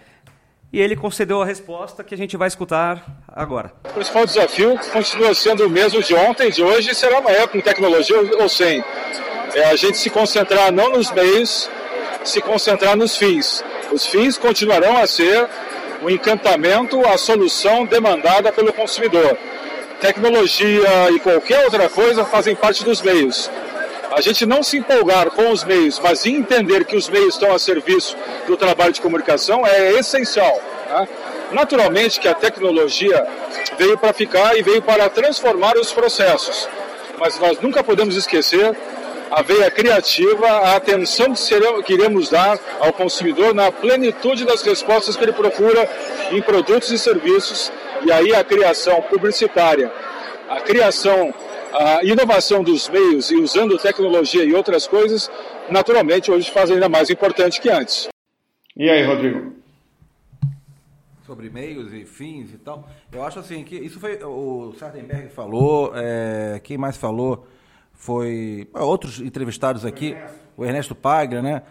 [0.73, 3.73] E ele concedeu a resposta que a gente vai escutar agora.
[3.89, 7.61] O principal desafio continua sendo o mesmo de ontem, de hoje e será amanhã, com
[7.61, 8.83] tecnologia ou ou sem.
[9.55, 11.71] É a gente se concentrar não nos meios,
[12.25, 13.63] se concentrar nos fins.
[13.93, 15.49] Os fins continuarão a ser
[16.03, 19.37] o encantamento, a solução demandada pelo consumidor.
[20.01, 23.51] Tecnologia e qualquer outra coisa fazem parte dos meios.
[24.15, 27.59] A gente não se empolgar com os meios, mas entender que os meios estão a
[27.59, 28.17] serviço
[28.47, 30.61] do trabalho de comunicação é essencial.
[30.89, 31.09] tá?
[31.53, 33.27] Naturalmente que a tecnologia
[33.79, 36.69] veio para ficar e veio para transformar os processos,
[37.19, 38.77] mas nós nunca podemos esquecer
[39.37, 44.63] a veia criativa, a atenção que serão- que iremos dar ao consumidor na plenitude das
[44.63, 45.89] respostas que ele procura
[46.31, 47.73] em produtos e serviços,
[48.07, 49.91] e aí a criação publicitária,
[50.49, 51.35] a criação,
[51.73, 55.29] a inovação dos meios e usando tecnologia e outras coisas,
[55.69, 58.09] naturalmente hoje faz ainda mais importante que antes.
[58.77, 59.53] E aí, Rodrigo?
[61.27, 62.87] sobre meios e fins e tal.
[63.11, 67.47] Eu acho assim que isso foi o Sardenberg falou, é, quem mais falou
[67.95, 70.17] foi ah, outros entrevistados aqui,
[70.57, 71.63] o Ernesto Paglia, né?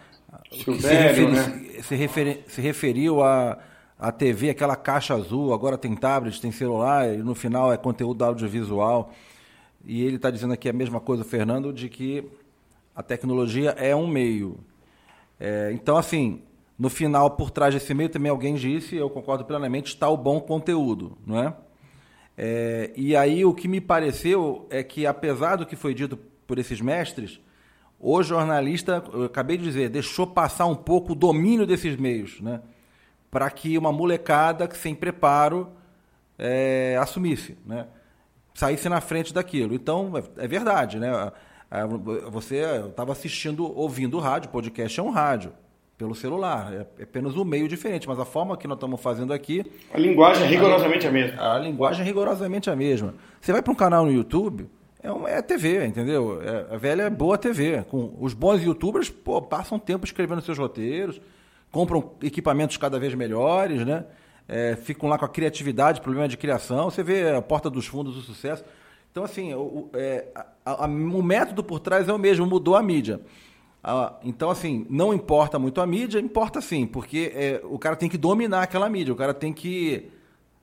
[0.50, 1.82] que se, referi- né?
[1.82, 3.58] se referi- se referiu a
[3.96, 8.22] a TV, aquela caixa azul, agora tem tablet, tem celular, e no final é conteúdo
[8.24, 9.10] audiovisual.
[9.84, 12.24] E ele está dizendo aqui a mesma coisa, Fernando, de que
[12.94, 14.58] a tecnologia é um meio.
[15.38, 16.42] É, então, assim,
[16.78, 20.40] no final, por trás desse meio, também alguém disse, eu concordo plenamente, está o bom
[20.40, 21.54] conteúdo, não é?
[22.36, 26.16] É, e aí o que me pareceu é que, apesar do que foi dito
[26.46, 27.40] por esses mestres,
[27.98, 32.60] o jornalista, eu acabei de dizer, deixou passar um pouco o domínio desses meios, né?
[33.30, 35.72] Para que uma molecada sem preparo
[36.38, 37.86] é, assumisse, né?
[38.52, 39.74] Saísse na frente daquilo.
[39.74, 41.32] Então, é, é verdade, né?
[42.30, 42.56] Você
[42.88, 45.52] estava assistindo, ouvindo o rádio, podcast é um rádio,
[45.96, 46.72] pelo celular.
[46.98, 49.64] É apenas um meio diferente, mas a forma que nós estamos fazendo aqui.
[49.92, 51.54] A linguagem é rigorosamente a mesma.
[51.54, 53.14] A linguagem é rigorosamente a mesma.
[53.40, 54.68] Você vai para um canal no YouTube,
[55.02, 56.40] é, uma, é TV, entendeu?
[56.42, 57.82] É, a velha é boa TV.
[57.88, 61.20] Com os bons youtubers, pô, passam tempo escrevendo seus roteiros,
[61.70, 64.04] compram equipamentos cada vez melhores, né?
[64.46, 66.90] É, ficam lá com a criatividade, problema de criação.
[66.90, 68.62] Você vê a porta dos fundos do sucesso.
[69.10, 70.26] Então, assim, o, o- é,
[70.64, 73.20] a- a- o método por trás é o mesmo, mudou a mídia.
[73.86, 78.08] Ah, então, assim, não importa muito a mídia, importa sim, porque é, o cara tem
[78.08, 80.10] que dominar aquela mídia, o cara tem que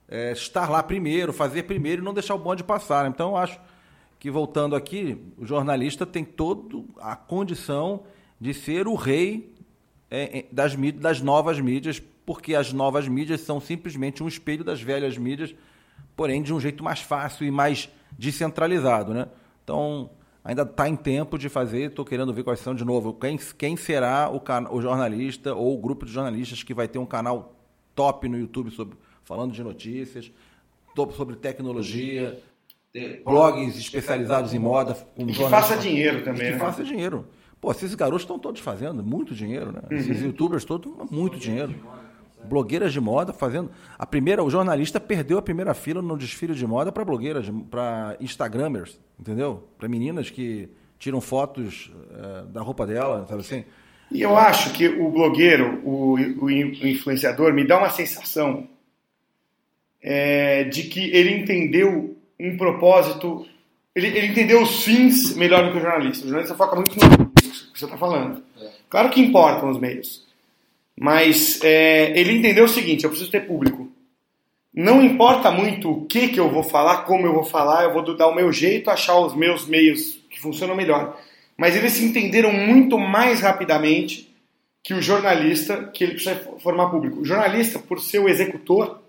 [0.08, 3.08] é, estar lá primeiro, fazer primeiro e não deixar o bonde passar.
[3.08, 3.60] Então, eu acho
[4.18, 8.02] que, voltando aqui, o jornalista tem toda a condição
[8.40, 9.54] de ser o rei
[10.10, 14.64] é, é, das, mídias, das novas mídias, porque as novas mídias são simplesmente um espelho
[14.64, 15.54] das velhas mídias,
[16.16, 19.14] porém de um jeito mais fácil e mais descentralizado.
[19.14, 19.28] Né?
[19.62, 20.10] Então,
[20.44, 23.76] ainda está em tempo de fazer, estou querendo ver quais são de novo, quem, quem
[23.76, 24.40] será o,
[24.74, 27.54] o jornalista ou o grupo de jornalistas que vai ter um canal
[27.94, 30.30] top no YouTube sobre, falando de notícias,
[30.94, 32.38] top sobre tecnologia,
[33.24, 34.94] blogs especializados em moda.
[35.16, 36.58] Com que faça dinheiro também, que né?
[36.58, 37.26] faça dinheiro.
[37.60, 39.82] Pô, esses garotos estão todos fazendo muito dinheiro, né?
[39.92, 40.26] Esses Uhum.
[40.26, 41.74] youtubers todos, muito dinheiro.
[42.44, 43.70] Blogueiras de moda fazendo.
[43.98, 48.16] A primeira, o jornalista perdeu a primeira fila no desfile de moda para blogueiras, para
[48.20, 49.68] instagramers, entendeu?
[49.78, 50.68] Para meninas que
[50.98, 53.64] tiram fotos é, da roupa dela, sabe assim?
[54.10, 56.14] E eu acho que o blogueiro, o,
[56.44, 58.68] o influenciador, me dá uma sensação
[60.02, 63.46] é, de que ele entendeu um propósito,
[63.94, 66.24] ele, ele, entendeu os fins melhor do que o jornalista.
[66.24, 68.42] O jornalista foca muito no que você está falando.
[68.90, 70.26] Claro que importam os meios,
[70.98, 73.90] mas é, ele entendeu o seguinte: eu preciso ter público.
[74.74, 78.16] Não importa muito o que, que eu vou falar, como eu vou falar, eu vou
[78.16, 81.18] dar o meu jeito, achar os meus meios que funcionam melhor.
[81.58, 84.32] Mas eles se entenderam muito mais rapidamente
[84.82, 87.20] que o jornalista, que ele precisa formar público.
[87.20, 89.00] O jornalista, por ser o executor,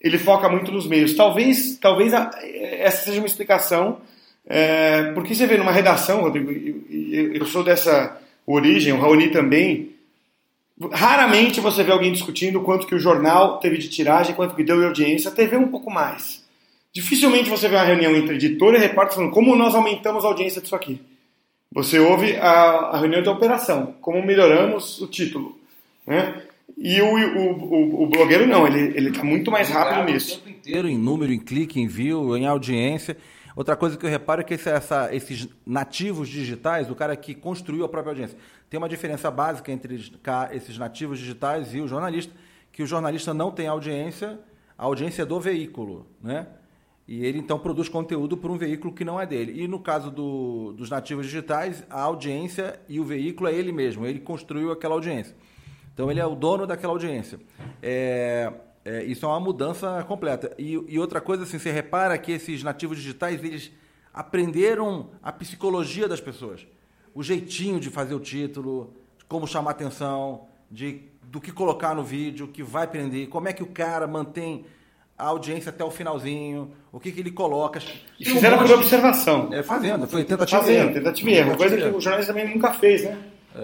[0.00, 1.14] ele foca muito nos meios.
[1.14, 4.00] Talvez, talvez a, essa seja uma explicação,
[4.46, 9.90] é, porque você vê numa redação, Rodrigo, eu, eu sou dessa origem, o Raoni também,
[10.92, 14.78] raramente você vê alguém discutindo quanto que o jornal teve de tiragem, quanto que deu
[14.78, 16.46] de audiência, a TV um pouco mais.
[16.92, 20.60] Dificilmente você vê uma reunião entre editor e repórter falando como nós aumentamos a audiência
[20.60, 21.00] disso aqui.
[21.72, 22.50] Você ouve a,
[22.92, 25.58] a reunião de operação, como melhoramos o título.
[26.06, 26.42] Né?
[26.76, 30.36] E o, o, o, o blogueiro não, ele está muito mais rápido nisso.
[30.36, 33.16] O tempo inteiro em número, em clique, em view, em audiência.
[33.54, 37.34] Outra coisa que eu reparo é que esse, essa, esses nativos digitais, o cara que
[37.34, 38.38] construiu a própria audiência,
[38.68, 40.12] tem uma diferença básica entre
[40.52, 42.32] esses nativos digitais e o jornalista,
[42.70, 44.38] que o jornalista não tem audiência,
[44.76, 46.46] a audiência é do veículo, né?
[47.06, 49.62] E ele então produz conteúdo por um veículo que não é dele.
[49.62, 54.04] E no caso do, dos nativos digitais, a audiência e o veículo é ele mesmo,
[54.04, 55.34] ele construiu aquela audiência.
[55.94, 57.40] Então ele é o dono daquela audiência.
[57.82, 58.52] É,
[58.84, 60.54] é, isso é uma mudança completa.
[60.58, 63.72] E, e, outra coisa, assim, você repara que esses nativos digitais, eles
[64.12, 66.66] aprenderam a psicologia das pessoas.
[67.18, 68.94] O jeitinho de fazer o título,
[69.28, 73.60] como chamar atenção, de, do que colocar no vídeo, que vai prender, como é que
[73.60, 74.64] o cara mantém
[75.18, 77.80] a audiência até o finalzinho, o que, que ele coloca.
[78.20, 79.52] E fizeram um por observação.
[79.52, 80.94] É, fazendo, foi tentativa fazendo, erro.
[80.94, 83.18] Tentativa e erro, coisa que o jornalista também nunca fez, né?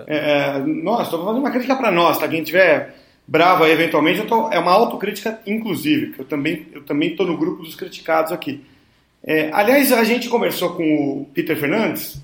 [0.09, 0.57] É.
[0.57, 2.27] É, nós, estou fazendo uma crítica para nós, tá?
[2.27, 6.83] Quem tiver bravo aí eventualmente, eu tô, é uma autocrítica inclusive, que eu também eu
[6.83, 8.67] também estou no grupo dos criticados aqui.
[9.27, 12.21] É, aliás, a gente conversou com o Peter Fernandes,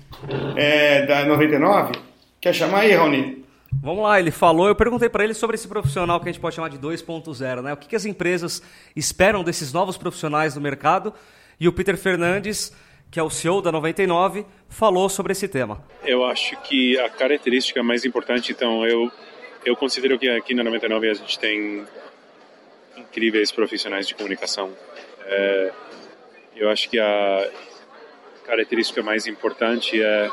[0.55, 1.93] é, da 99,
[2.39, 3.43] quer chamar aí, Raoni?
[3.81, 6.55] Vamos lá, ele falou, eu perguntei para ele sobre esse profissional que a gente pode
[6.55, 7.73] chamar de 2.0, né?
[7.73, 8.61] O que, que as empresas
[8.95, 11.13] esperam desses novos profissionais do mercado?
[11.59, 12.71] E o Peter Fernandes,
[13.09, 15.83] que é o CEO da 99, falou sobre esse tema.
[16.05, 19.11] Eu acho que a característica mais importante, então, eu
[19.63, 21.85] eu considero que aqui na 99 a gente tem
[22.97, 24.71] incríveis profissionais de comunicação.
[25.25, 25.71] É,
[26.61, 27.49] eu acho que a
[28.45, 30.29] característica mais importante é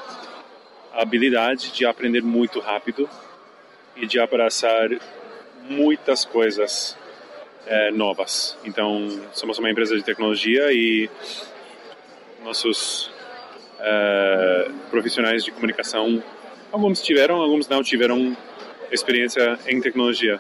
[0.93, 3.09] a habilidade de aprender muito rápido
[3.97, 4.91] e de abraçar
[5.71, 6.99] muitas coisas
[7.67, 8.59] é, novas.
[8.63, 11.09] Então, somos uma empresa de tecnologia e
[12.45, 13.11] nossos
[13.81, 16.23] é, profissionais de comunicação,
[16.71, 18.37] alguns tiveram, alguns não tiveram
[18.93, 20.39] experiência em tecnologia.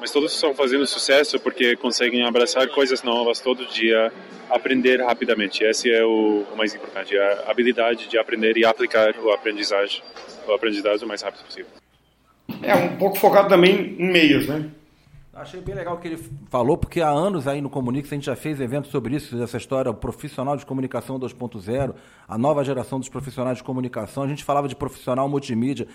[0.00, 4.12] Mas todos estão fazendo sucesso porque conseguem abraçar coisas novas todo dia,
[4.48, 5.64] aprender rapidamente.
[5.64, 10.02] Esse é o, mais importante, a habilidade de aprender e aplicar o aprendizagem,
[10.46, 11.70] o aprendizado o mais rápido possível.
[12.62, 14.70] É, um pouco focado também em meios, né?
[15.34, 16.18] Achei bem legal o que ele
[16.50, 19.56] falou, porque há anos aí no Comunix a gente já fez eventos sobre isso, essa
[19.56, 21.94] história, o profissional de comunicação 2.0,
[22.26, 24.24] a nova geração dos profissionais de comunicação.
[24.24, 25.86] A gente falava de profissional multimídia.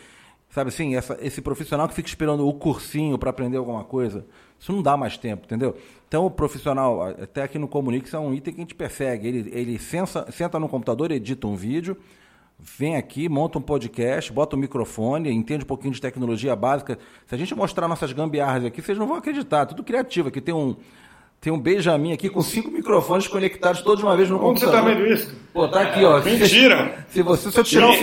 [0.53, 4.23] Sabe assim, essa, esse profissional que fica esperando o cursinho para aprender alguma coisa,
[4.59, 5.75] isso não dá mais tempo, entendeu?
[6.07, 9.27] Então o profissional, até aqui no Comunix, é um item que a gente persegue.
[9.27, 11.97] Ele, ele sensa, senta no computador, edita um vídeo,
[12.59, 16.99] vem aqui, monta um podcast, bota um microfone, entende um pouquinho de tecnologia básica.
[17.25, 19.65] Se a gente mostrar nossas gambiarras aqui, vocês não vão acreditar.
[19.65, 20.27] Tudo criativo.
[20.27, 20.75] Aqui tem um,
[21.43, 24.79] tem um Benjamin aqui com cinco microfones conectados todos de uma vez no Onde computador.
[24.79, 25.35] Onde você tá vendo isso?
[25.51, 26.21] Pô, tá aqui, ó.
[26.21, 27.05] Mentira!
[27.09, 27.93] Se você, se eu tirar um...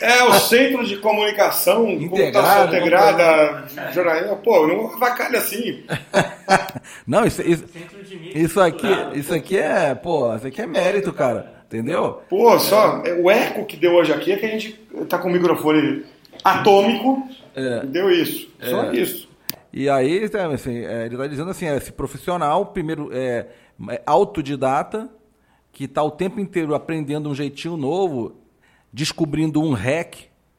[0.00, 4.36] É o Centro de Comunicação Integrado, Integrada, jornalismo.
[4.38, 5.84] Pô, não avacalha assim.
[7.06, 7.64] não, isso, isso,
[8.34, 11.52] isso, aqui, isso aqui é, pô, isso aqui é mérito, cara.
[11.68, 12.22] Entendeu?
[12.28, 14.72] Pô, só, é, o eco que deu hoje aqui é que a gente
[15.08, 16.04] tá com o microfone
[16.42, 17.22] atômico
[17.54, 17.86] é.
[17.86, 18.48] deu isso.
[18.60, 18.96] Só é.
[18.96, 19.27] isso.
[19.78, 23.46] E aí, assim, é, ele está dizendo assim, é, esse profissional, primeiro, é,
[23.90, 25.08] é autodidata,
[25.70, 28.40] que está o tempo inteiro aprendendo um jeitinho novo,
[28.92, 30.16] descobrindo um hack,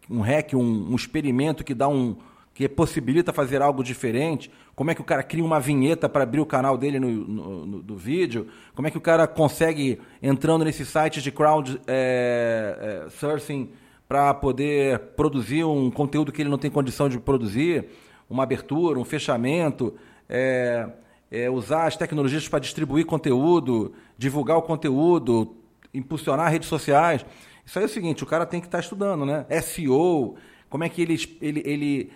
[0.10, 2.16] um hack, um, um experimento que dá um
[2.54, 6.40] que possibilita fazer algo diferente, como é que o cara cria uma vinheta para abrir
[6.40, 10.64] o canal dele no, no, no, do vídeo, como é que o cara consegue, entrando
[10.64, 13.70] nesse site de crowd é, é, sourcing,
[14.08, 17.86] para poder produzir um conteúdo que ele não tem condição de produzir
[18.30, 19.96] uma abertura, um fechamento,
[20.28, 20.88] é,
[21.32, 25.56] é, usar as tecnologias para distribuir conteúdo, divulgar o conteúdo,
[25.94, 27.26] impulsionar redes sociais.
[27.66, 29.46] Isso aí é o seguinte, o cara tem que estar tá estudando, né?
[29.62, 30.36] SEO,
[30.70, 32.12] como é que ele, ele, ele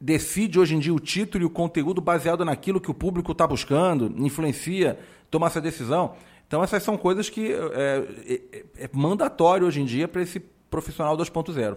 [0.00, 3.46] decide hoje em dia o título e o conteúdo baseado naquilo que o público está
[3.46, 4.98] buscando, influencia,
[5.30, 6.14] toma essa decisão.
[6.46, 8.42] Então essas são coisas que é,
[8.78, 10.38] é, é mandatório hoje em dia para esse
[10.70, 11.76] profissional 2.0.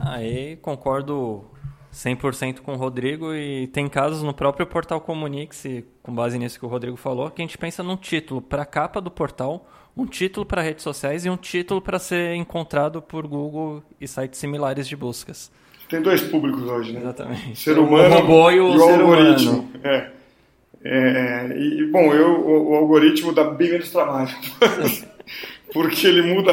[0.00, 1.44] Aí concordo
[1.92, 5.64] 100% com o Rodrigo e tem casos no próprio portal Comunix,
[6.02, 8.66] com base nisso que o Rodrigo falou, que a gente pensa num título para a
[8.66, 13.26] capa do portal, um título para redes sociais e um título para ser encontrado por
[13.26, 15.50] Google e sites similares de buscas.
[15.88, 17.00] Tem dois públicos hoje, né?
[17.00, 17.56] Exatamente.
[17.56, 19.52] Ser humano o robô e o, e o algoritmo.
[19.52, 19.70] humano.
[19.84, 20.10] É.
[20.86, 24.28] É, e, bom, eu, o, o algoritmo dá bem menos trabalho.
[25.72, 26.52] Porque ele muda,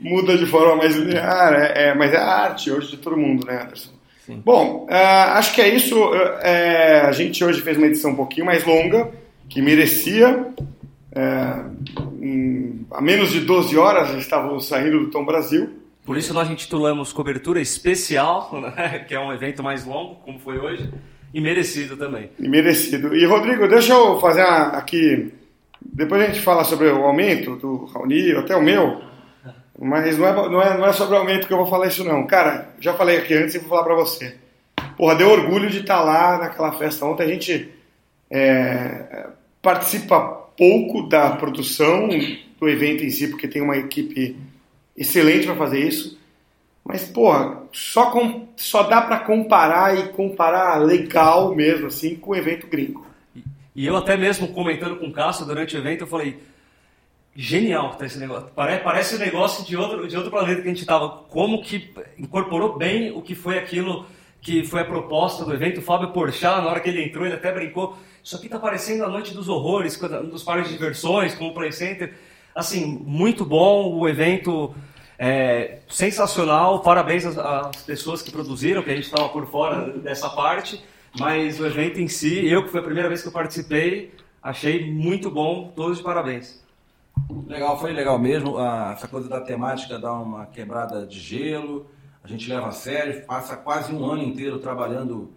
[0.00, 3.46] muda de forma mais linear, é, é, mas é a arte hoje de todo mundo,
[3.46, 3.90] né, Anderson?
[4.24, 4.40] Sim.
[4.44, 5.96] Bom, ah, acho que é isso.
[6.40, 9.10] É, a gente hoje fez uma edição um pouquinho mais longa,
[9.50, 10.46] que merecia.
[11.14, 11.64] É,
[12.20, 15.68] em- a menos de 12 horas estávamos saindo do Tom Brasil.
[16.06, 19.04] Por isso nós intitulamos Cobertura Especial, né?
[19.06, 20.88] que é um evento mais longo, como foi hoje,
[21.32, 22.30] e merecido também.
[22.38, 23.14] E merecido.
[23.14, 25.32] E Rodrigo, deixa eu fazer aqui.
[25.94, 29.00] Depois a gente fala sobre o aumento do Raoni, até o meu.
[29.78, 32.02] Mas não é, não, é, não é sobre o aumento que eu vou falar isso,
[32.02, 32.26] não.
[32.26, 34.34] Cara, já falei aqui antes e vou falar pra você.
[34.96, 37.22] Porra, deu orgulho de estar lá naquela festa ontem.
[37.22, 37.70] A gente
[38.28, 39.28] é,
[39.62, 40.20] participa
[40.56, 42.08] pouco da produção
[42.58, 44.36] do evento em si, porque tem uma equipe
[44.96, 46.18] excelente para fazer isso.
[46.84, 52.36] Mas, porra, só, com, só dá para comparar e comparar legal mesmo, assim, com o
[52.36, 53.06] evento gringo.
[53.74, 56.40] E eu até mesmo comentando com o Cássio durante o evento, eu falei,
[57.34, 58.48] genial que tá esse negócio.
[58.54, 61.08] Pare- Parece um negócio de outro, de outro planeta que a gente estava.
[61.08, 64.06] Como que incorporou bem o que foi aquilo
[64.40, 65.78] que foi a proposta do evento.
[65.78, 67.96] O Fábio Porchat, na hora que ele entrou, ele até brincou.
[68.22, 69.98] Isso aqui tá parecendo a Noite dos Horrores,
[70.30, 72.14] dos parques de diversões, como o Play Center.
[72.54, 74.74] Assim, muito bom o evento.
[75.18, 80.28] é, sensacional, parabéns às, às pessoas que produziram, que a gente estava por fora dessa
[80.28, 80.82] parte,
[81.18, 84.90] mas o evento em si, eu que foi a primeira vez que eu participei, achei
[84.92, 86.64] muito bom, todos de parabéns.
[87.46, 88.58] Legal, foi legal mesmo.
[88.58, 91.86] Ah, essa coisa da temática dá uma quebrada de gelo.
[92.22, 95.32] A gente leva a sério, passa quase um ano inteiro trabalhando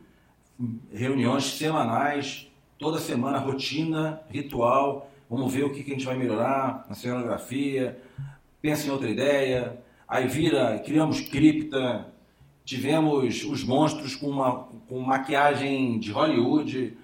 [0.92, 2.50] reuniões semanais,
[2.80, 5.10] toda semana, rotina, ritual.
[5.30, 8.02] Vamos ver o que, que a gente vai melhorar na cenografia.
[8.62, 9.78] Pensa em outra ideia.
[10.08, 12.08] Aí vira, criamos cripta.
[12.68, 16.98] Tivemos os monstros com, uma, com maquiagem de Hollywood.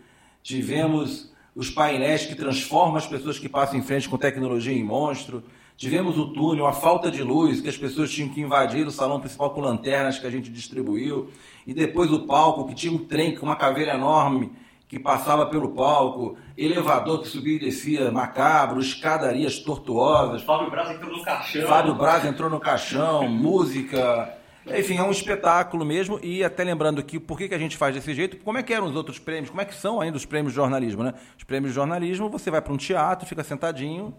[0.44, 5.42] Tivemos os painéis que transformam as pessoas que passam em frente com tecnologia em monstro.
[5.78, 9.22] Tivemos o túnel, a falta de luz, que as pessoas tinham que invadir o salão
[9.22, 11.30] principal com lanternas que a gente distribuiu.
[11.66, 14.52] E depois o palco, que tinha um trem com uma caveira enorme
[14.90, 20.42] que passava pelo palco, elevador que subia e descia macabro, escadarias tortuosas.
[20.42, 21.68] Fábio Braz entrou no caixão.
[21.70, 24.43] Fábio Braz entrou no caixão, música.
[24.66, 26.20] Enfim, é um espetáculo mesmo.
[26.24, 28.74] E até lembrando aqui por que, que a gente faz desse jeito, como é que
[28.74, 31.14] eram os outros prêmios, como é que são ainda os prêmios de jornalismo, né?
[31.38, 34.14] Os prêmios de jornalismo, você vai para um teatro, fica sentadinho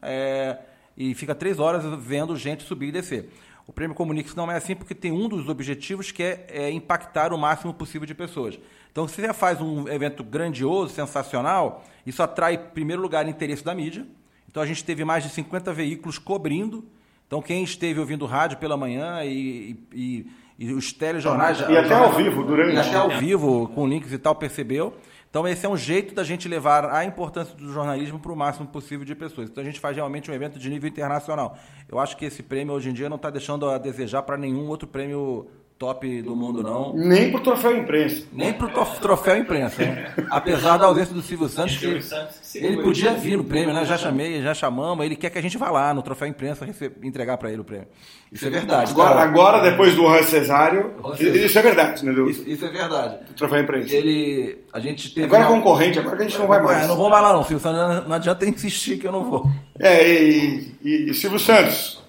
[0.00, 0.58] é,
[0.96, 3.28] e fica três horas vendo gente subir e descer.
[3.66, 7.32] O prêmio Comunix não é assim porque tem um dos objetivos que é, é impactar
[7.32, 8.58] o máximo possível de pessoas.
[8.90, 13.74] Então, se você faz um evento grandioso, sensacional, isso atrai, em primeiro lugar, interesse da
[13.74, 14.04] mídia.
[14.48, 16.84] Então, a gente teve mais de 50 veículos cobrindo.
[17.30, 20.26] Então, quem esteve ouvindo rádio pela manhã e, e,
[20.58, 21.60] e os telejornais...
[21.60, 24.92] E até ao vivo, durante- E até ao vivo, com links e tal, percebeu.
[25.30, 28.66] Então, esse é um jeito da gente levar a importância do jornalismo para o máximo
[28.66, 29.48] possível de pessoas.
[29.48, 31.56] Então, a gente faz realmente um evento de nível internacional.
[31.88, 34.66] Eu acho que esse prêmio, hoje em dia, não está deixando a desejar para nenhum
[34.66, 35.46] outro prêmio
[35.80, 36.92] top do mundo, não.
[36.94, 38.24] Nem pro troféu imprensa.
[38.30, 38.68] Nem pro
[39.00, 39.82] troféu imprensa.
[39.82, 40.12] né?
[40.30, 43.86] Apesar da ausência do Silvio Santos, que ele podia vir no prêmio, né?
[43.86, 45.06] Já chamei, já chamamos.
[45.06, 46.68] Ele quer que a gente vá lá no troféu imprensa
[47.02, 47.88] entregar para ele o prêmio.
[48.30, 48.90] Isso é verdade.
[48.92, 52.12] Agora, agora depois do Juan Cesário, isso é verdade, né?
[52.12, 53.24] Do, Isso, isso é verdade.
[53.26, 53.94] do troféu imprensa.
[53.96, 56.84] Ele, a gente teve Agora é concorrente, agora que a gente não vai mais.
[56.84, 58.06] É, não vou mais lá não, Silvio Santos.
[58.06, 59.48] Não adianta insistir que eu não vou.
[59.78, 62.02] É, e, e- e Silvio Santos,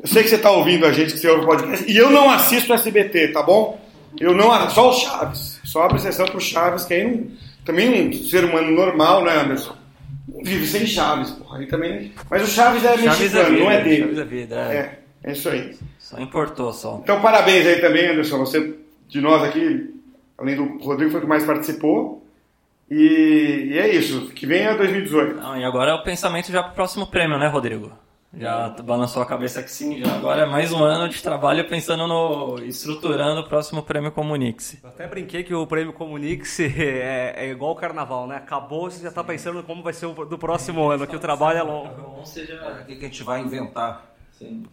[0.00, 2.10] eu sei que você está ouvindo a gente, que você ouve o podcast, e eu
[2.10, 3.80] não assisto SBT, tá bom?
[4.18, 5.60] Eu não só o Chaves.
[5.64, 7.26] Só abre exceção pro Chaves, que aí não,
[7.64, 9.76] também um ser humano normal, né, Anderson?
[10.42, 11.58] Vive sem Chaves, porra.
[11.58, 12.12] Aí também...
[12.30, 14.02] Mas o Chaves é Chaves mexicano, é vida, não é dele.
[14.02, 14.76] Chaves é vida, é.
[14.76, 15.76] É, é isso aí.
[15.98, 17.00] Só importou só.
[17.02, 18.38] Então, parabéns aí também, Anderson.
[18.38, 18.74] Você,
[19.08, 19.94] de nós aqui,
[20.38, 22.24] além do Rodrigo, foi o que mais participou.
[22.90, 24.28] E, e é isso.
[24.28, 25.34] Que venha 2018.
[25.36, 27.92] Não, e agora é o pensamento já pro próximo prêmio, né, Rodrigo?
[28.36, 30.04] Já balançou a cabeça que sim.
[30.04, 32.58] Já agora é mais um ano de trabalho pensando no.
[32.62, 34.76] estruturando o próximo prêmio Comunix.
[34.82, 38.36] Eu até brinquei que o prêmio Comunix é, é igual o carnaval, né?
[38.36, 41.58] Acabou, você já está pensando como vai ser o do próximo ano, que o trabalho
[41.58, 42.20] é longo.
[42.20, 44.14] O que a gente vai inventar?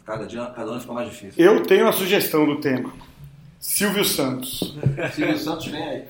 [0.05, 1.43] Cada dia, cada ano fica mais difícil.
[1.43, 2.93] Eu tenho a sugestão do tema.
[3.59, 4.77] Silvio Santos.
[5.15, 6.03] Silvio Santos vem aí.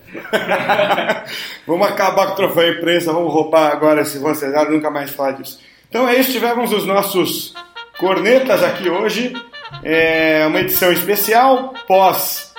[1.65, 5.61] vamos acabar com o troféu imprensa, vamos roubar agora esse Cesar, nunca mais falar disso.
[5.89, 7.53] Então é isso, tivemos os nossos
[7.97, 9.33] cornetas aqui hoje.
[9.83, 12.53] É uma edição especial, pós-evento,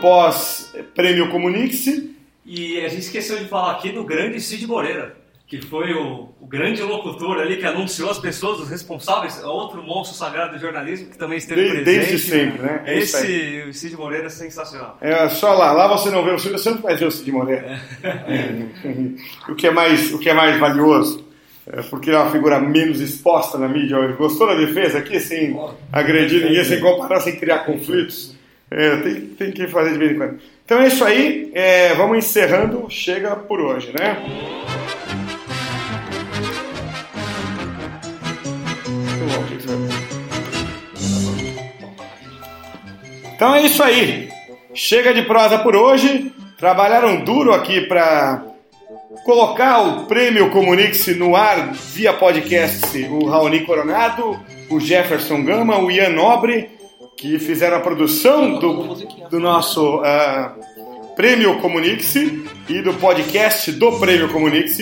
[0.00, 1.86] pós-prêmio Comunix.
[2.44, 5.22] E a gente esqueceu de falar aqui do grande Cid Moreira
[5.52, 10.16] que foi o, o, grande locutor ali que anunciou as pessoas, os responsáveis, outro monstro
[10.16, 12.06] sagrado do jornalismo que também esteve desde, presente.
[12.06, 12.82] Desde sempre, né?
[12.86, 14.96] É Esse, o Cid Moreira é sensacional.
[15.02, 17.30] É, só lá, lá você não vê o Cid, você não vai ver o Cid
[17.30, 17.78] Moreira.
[18.02, 18.66] É.
[19.52, 21.22] o, que é mais, o que é mais valioso,
[21.66, 23.96] é porque é uma figura menos exposta na mídia.
[24.18, 25.56] Gostou da defesa aqui, sem
[25.92, 28.34] agredir ninguém, sem comparar, sem criar conflitos?
[28.70, 30.38] É, tem, tem que fazer de vez em quando.
[30.64, 34.16] Então é isso aí, é, vamos encerrando, chega por hoje, né?
[43.34, 44.28] Então é isso aí.
[44.74, 46.32] Chega de prosa por hoje.
[46.56, 48.51] Trabalharam duro aqui para
[49.24, 52.98] colocar o prêmio Comunix no ar via podcast.
[53.04, 56.70] O Raoni Coronado, o Jefferson Gama, o Ian Nobre,
[57.16, 58.94] que fizeram a produção do,
[59.30, 64.78] do nosso uh, prêmio Comunix e do podcast do prêmio Comunix.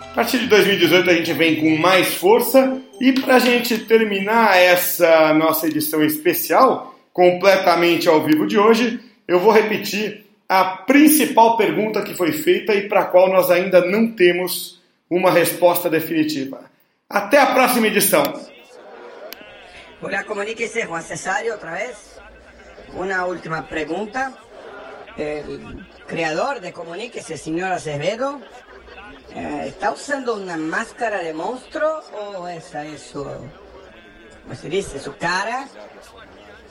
[0.00, 4.56] A partir de 2018 a gente vem com mais força e para a gente terminar
[4.56, 12.02] essa nossa edição especial, completamente ao vivo de hoje, eu vou repetir a principal pergunta
[12.02, 16.68] que foi feita e para a qual nós ainda não temos uma resposta definitiva.
[17.08, 18.24] Até a próxima edição.
[20.02, 22.18] Olá, comuníquese Juan Cesario outra vez.
[22.94, 24.34] Uma última pergunta.
[25.46, 28.40] O criador de Comuníquese, senhor Acevedo,
[29.36, 32.00] eh, ¿está usando una máscara de monstruo
[32.38, 34.98] o esa es su, ¿cómo se dice?
[35.18, 35.68] Cara?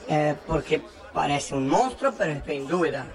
[0.10, 0.81] Eh, porque
[1.14, 3.07] parece un monstruo, pero estoy en duda.